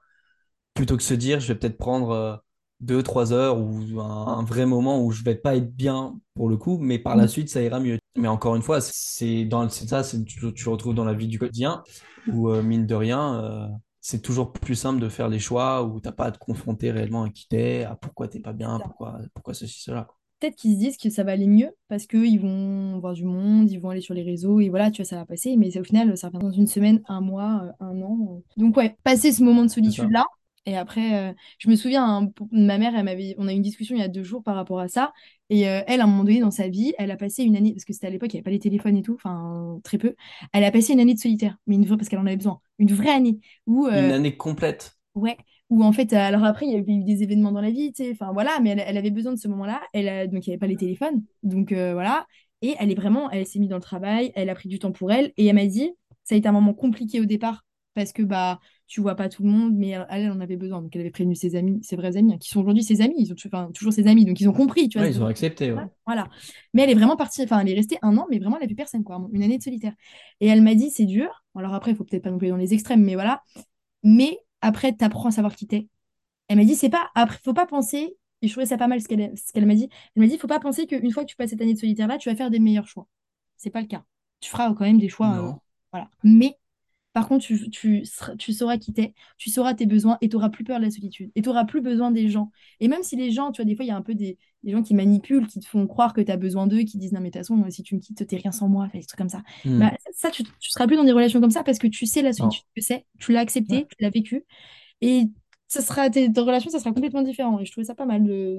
[0.75, 2.37] plutôt que se dire, je vais peut-être prendre euh,
[2.81, 6.49] deux, trois heures ou un, un vrai moment où je vais pas être bien pour
[6.49, 7.29] le coup, mais par la Mm.
[7.29, 7.99] suite, ça ira mieux.
[8.17, 11.29] Mais encore une fois, c'est dans c'est ça, c'est tu, tu retrouves dans la vie
[11.29, 11.85] du quotidien
[12.27, 13.69] où euh, mine de rien, euh,
[14.03, 17.25] c'est toujours plus simple de faire les choix où t'as pas à te confronter réellement
[17.25, 20.09] à qui t'es, à pourquoi t'es pas bien, pourquoi, pourquoi ceci, cela.
[20.41, 23.71] peut-être qu'ils se disent que ça va aller mieux parce qu'ils vont voir du monde,
[23.71, 25.57] ils vont aller sur les réseaux et voilà, tu vois, ça va passer.
[25.57, 28.43] Mais c'est- au final, ça revient dans une semaine, un mois, euh, un an.
[28.57, 30.25] Donc, ouais, passer ce moment de solitude-là.
[30.67, 33.63] Et après, euh, je me souviens, hein, ma mère, elle m'avait, on a eu une
[33.63, 35.13] discussion il y a deux jours par rapport à ça.
[35.51, 37.73] Et euh, elle, à un moment donné dans sa vie, elle a passé une année,
[37.73, 39.99] parce que c'était à l'époque, il n'y avait pas les téléphones et tout, enfin, très
[39.99, 40.15] peu.
[40.53, 42.61] Elle a passé une année de solitaire, mais une vraie, parce qu'elle en avait besoin.
[42.79, 44.97] Une vraie année où, Une euh, année complète.
[45.15, 45.37] Ouais,
[45.69, 47.93] ou en fait, euh, alors après, il y avait eu des événements dans la vie,
[47.93, 50.47] tu sais, enfin voilà, mais elle, elle avait besoin de ce moment-là, elle a, donc
[50.47, 52.27] il n'y avait pas les téléphones, donc euh, voilà,
[52.63, 54.93] et elle est vraiment, elle s'est mise dans le travail, elle a pris du temps
[54.93, 55.91] pour elle, et elle m'a dit,
[56.25, 58.59] ça a été un moment compliqué au départ, parce que bah,
[58.93, 61.11] tu vois pas tout le monde, mais elle, elle en avait besoin, donc elle avait
[61.11, 63.71] prévenu ses amis, ses vrais amis, hein, qui sont aujourd'hui ses amis, ils ont enfin,
[63.73, 65.85] toujours ses amis, donc ils ont compris, tu vois, Ouais, ils ont accepté, ouais.
[66.05, 66.29] Voilà.
[66.75, 68.67] Mais elle est vraiment partie, enfin, elle est restée un an, mais vraiment, elle a
[68.67, 69.95] vu personne, quoi, une année de solitaire.
[70.41, 72.59] Et elle m'a dit, c'est dur, alors après, il faut peut-être pas non plus dans
[72.59, 73.43] les extrêmes, mais voilà,
[74.03, 75.89] mais après, tu apprends à savoir qui t'es.
[76.49, 79.01] Elle m'a dit, c'est pas, après, faut pas penser, et je trouvais ça pas mal
[79.01, 79.31] ce qu'elle
[79.65, 79.89] m'a dit.
[80.15, 82.19] Elle m'a dit, faut pas penser qu'une fois que tu passes cette année de solitaire-là,
[82.19, 83.09] tu vas faire des meilleurs choix.
[83.57, 84.05] C'est pas le cas.
[84.41, 85.53] Tu feras quand même des choix, euh,
[85.93, 86.11] voilà.
[86.25, 86.59] Mais,
[87.13, 88.05] par contre, tu, tu,
[88.39, 90.91] tu sauras qui t'es, tu sauras tes besoins, et tu n'auras plus peur de la
[90.91, 91.31] solitude.
[91.35, 92.51] Et tu n'auras plus besoin des gens.
[92.81, 94.39] Et même si les gens, tu vois, des fois, il y a un peu des,
[94.63, 97.13] des gens qui manipulent, qui te font croire que tu as besoin d'eux, qui disent,
[97.13, 99.05] non, mais de toute façon, si tu me quittes, t'es rien sans moi, enfin, des
[99.05, 99.43] trucs comme ça.
[99.65, 99.79] Hmm.
[99.81, 102.23] Bah, ça, tu, tu seras plus dans des relations comme ça parce que tu sais
[102.23, 103.43] la solitude que c'est, tu l'as Ouais.
[103.43, 104.45] accepté, tu l'as vécu.
[105.03, 105.25] Et
[105.69, 107.61] ça sera, tes, tes relations, ça sera complètement différent.
[107.61, 108.59] Et je trouvais ça pas mal de...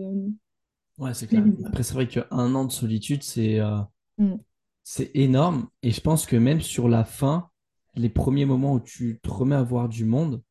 [0.98, 1.44] Ouais, c'est clair.
[1.66, 3.80] Après, c'est vrai qu'un an de solitude, c'est euh,
[4.20, 4.36] Mm.
[4.84, 5.68] c'est énorme.
[5.82, 7.50] Et je pense que même sur la fin,
[7.96, 10.42] les premiers moments où tu te remets à voir du monde,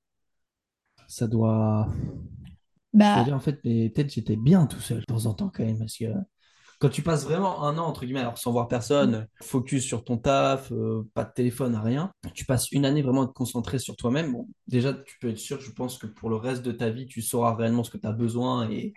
[1.09, 1.89] ça doit.
[2.93, 5.79] Bah, dire, en fait, peut-être j'étais bien tout seul de temps en temps quand même.
[5.79, 6.05] Parce que
[6.79, 10.19] quand tu passes vraiment un an, entre guillemets, alors sans voir personne, focus sur ton
[10.19, 13.97] taf, euh, pas de téléphone, rien, tu passes une année vraiment à te concentrer sur
[13.97, 14.33] toi-même.
[14.33, 17.07] Bon, déjà, tu peux être sûr, je pense que pour le reste de ta vie,
[17.07, 18.93] tu sauras réellement ce que tu as besoin et,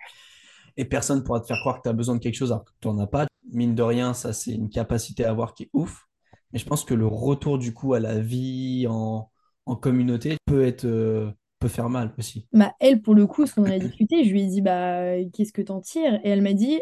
[0.76, 2.72] et personne pourra te faire croire que tu as besoin de quelque chose alors que
[2.80, 3.26] tu n'en as pas.
[3.52, 6.06] Mine de rien, ça, c'est une capacité à avoir qui est ouf.
[6.52, 9.30] Mais je pense que le retour du coup à la vie en,
[9.66, 12.46] en communauté peut être, euh, peut faire mal aussi.
[12.52, 15.52] Bah, elle, pour le coup, ce qu'on a discuté, je lui ai dit, bah, qu'est-ce
[15.52, 16.20] que t'en tires?
[16.24, 16.80] Et elle m'a dit,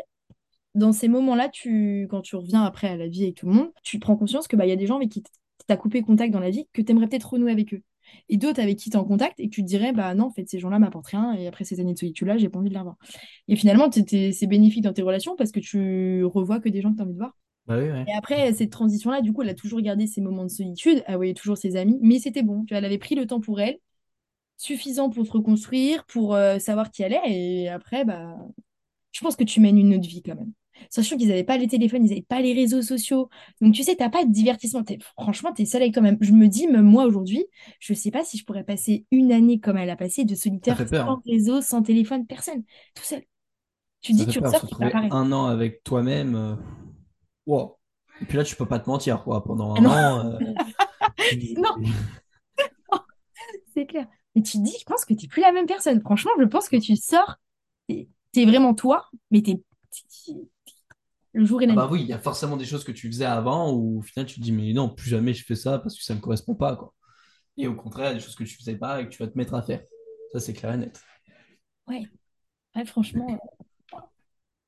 [0.75, 3.71] dans ces moments-là, tu, quand tu reviens après à la vie avec tout le monde,
[3.83, 5.23] tu prends conscience que bah, y a des gens avec qui
[5.67, 7.83] t'as coupé contact dans la vie, que t'aimerais peut-être renouer avec eux.
[8.29, 10.31] Et d'autres avec qui t'es en contact et que tu te dirais, bah non, en
[10.31, 12.75] fait, ces gens-là m'apportent rien et après ces années de solitude-là, j'ai pas envie de
[12.75, 12.97] les revoir.
[13.49, 16.99] Et finalement, c'est bénéfique dans tes relations parce que tu revois que des gens que
[16.99, 17.35] t'as envie de voir.
[17.67, 18.07] Bah oui, ouais.
[18.07, 21.17] Et après, cette transition-là, du coup, elle a toujours gardé ses moments de solitude, elle
[21.17, 22.65] voyait toujours ses amis, mais c'était bon.
[22.65, 23.79] Tu vois, elle avait pris le temps pour elle,
[24.59, 27.23] suffisant pour se reconstruire, pour euh, savoir qui elle est.
[27.65, 28.37] Et après, bah,
[29.12, 30.53] je pense que tu mènes une autre vie quand même.
[30.91, 33.31] Sachant qu'ils n'avaient pas les téléphones, ils n'avaient pas les réseaux sociaux.
[33.61, 34.85] Donc, tu sais, t'as pas de divertissement.
[34.85, 36.19] T'es- franchement, tu es seule avec toi-même.
[36.21, 37.47] Je me dis, même moi, aujourd'hui,
[37.81, 40.85] je sais pas si je pourrais passer une année comme elle a passé, de solitaire,
[40.91, 41.09] peur.
[41.09, 41.23] sans hein.
[41.27, 43.23] réseau, sans téléphone, personne, tout seul.
[44.03, 45.11] Tu Ça dis, tu ressors, pareil.
[45.11, 46.57] un an avec toi-même.
[47.47, 47.78] Wow.
[48.20, 49.45] Et puis là, tu peux pas te mentir, quoi.
[49.45, 50.40] Pendant Ah un non, an, euh,
[51.20, 51.76] tu- non,
[53.74, 54.07] c'est clair.
[54.34, 56.01] Et tu te dis, je pense que tu n'es plus la même personne.
[56.01, 57.36] Franchement, je pense que tu sors,
[57.88, 59.62] tu es, vraiment toi, mais tu es
[61.34, 61.90] le jour et Ah la bah nuit.
[61.90, 64.36] oui, il y a forcément des choses que tu faisais avant où au final tu
[64.36, 66.76] te dis mais non, plus jamais je fais ça parce que ça me correspond pas
[66.76, 66.95] quoi.
[67.59, 69.22] Et au contraire, il y a des choses que tu faisais pas et que tu
[69.22, 69.82] vas te mettre à faire.
[70.32, 71.01] Ça c'est clair et net.
[71.88, 72.07] Ouais,
[72.76, 73.40] ouais, franchement.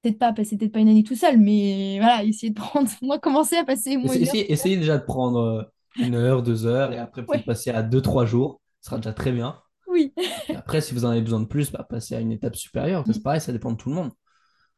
[0.07, 3.19] Peut-être pas passer peut-être pas une année tout seul, mais voilà, essayer de prendre, moi
[3.19, 4.37] commencer à passer moi Essa- une heure.
[4.37, 5.63] Essayez, essayez déjà de prendre euh,
[5.97, 8.61] une heure, deux heures et après peut-être Ouais, passer à deux, trois jours.
[8.81, 9.61] Ce sera déjà très bien.
[9.87, 10.13] oui.
[10.51, 13.07] Et après, si vous en avez besoin de plus, bah, passer à une étape supérieure.
[13.11, 14.13] C'est Mm, pareil, ça dépend de tout le monde.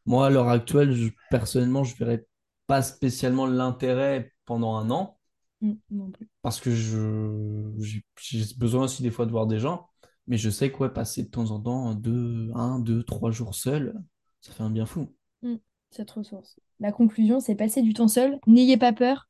[0.07, 2.27] Moi, à l'heure actuelle, je- personnellement, je verrais
[2.69, 5.19] pas spécialement l'intérêt pendant un an.
[5.61, 6.29] mm, non plus.
[6.43, 7.73] parce que je
[8.21, 9.89] j'ai besoin aussi des fois de voir des gens,
[10.27, 13.95] mais je sais quoi, passer de temps en temps deux, un, deux, trois jours seul,
[14.41, 15.15] ça fait un bien fou.
[15.91, 16.59] Cette ressource.
[16.81, 18.39] La conclusion, c'est passer du temps seul.
[18.47, 19.29] N'ayez pas peur.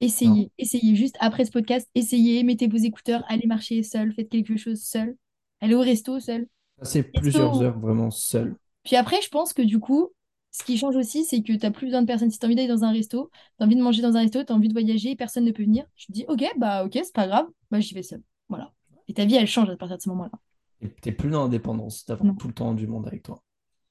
[0.00, 0.52] Non, Essayez.
[0.58, 1.88] Essayez juste après ce podcast.
[1.94, 2.42] Essayez.
[2.44, 3.24] Mettez vos écouteurs.
[3.28, 4.12] Allez marcher seul.
[4.12, 5.16] Faites quelque chose seul.
[5.60, 6.46] Allez au resto seul.
[6.78, 8.56] passer plusieurs heures vraiment seul.
[8.84, 10.10] Puis après, je pense que du coup,
[10.52, 12.30] ce qui change aussi, c'est que tu n'as plus besoin de personne.
[12.30, 14.20] Si tu as envie d'aller dans un resto, tu as envie de manger dans un
[14.20, 15.84] resto, tu as envie de voyager, personne ne peut venir.
[15.96, 17.46] Je te dis, ok, bah ok, c'est pas grave.
[17.70, 18.22] Bah j'y vais seul.
[18.48, 18.72] Voilà.
[19.08, 20.32] Et ta vie, elle change à partir de ce moment-là.
[20.82, 22.34] Et t'es plus dans l'indépendance, t'as Non.
[22.34, 23.42] tout le temps du monde avec toi.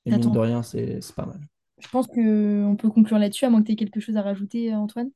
[0.05, 1.41] Et mine de rien, c'est pas mal.
[1.79, 4.73] Je pense qu'on peut conclure là-dessus, à moins que tu aies quelque chose à rajouter,
[4.73, 5.11] euh, Antoine.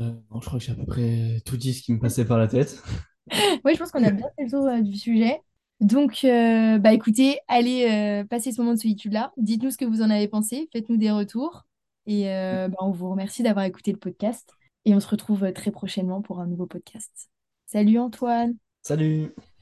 [0.00, 2.24] Euh, non, je crois que j'ai à peu près tout dit ce qui me passait
[2.24, 2.82] par la tête.
[3.64, 5.40] Oui, je pense qu'on a bien fait le tour euh, du sujet.
[5.80, 9.32] Donc, euh, bah écoutez, allez passer ce moment de solitude-là.
[9.36, 11.66] Dites-nous ce que vous en avez pensé, faites-nous des retours.
[12.06, 14.48] Et bah, on vous remercie d'avoir écouté le podcast.
[14.84, 17.28] Et on se retrouve très prochainement pour un nouveau podcast.
[17.66, 18.54] Salut Antoine!
[18.82, 19.34] Salut!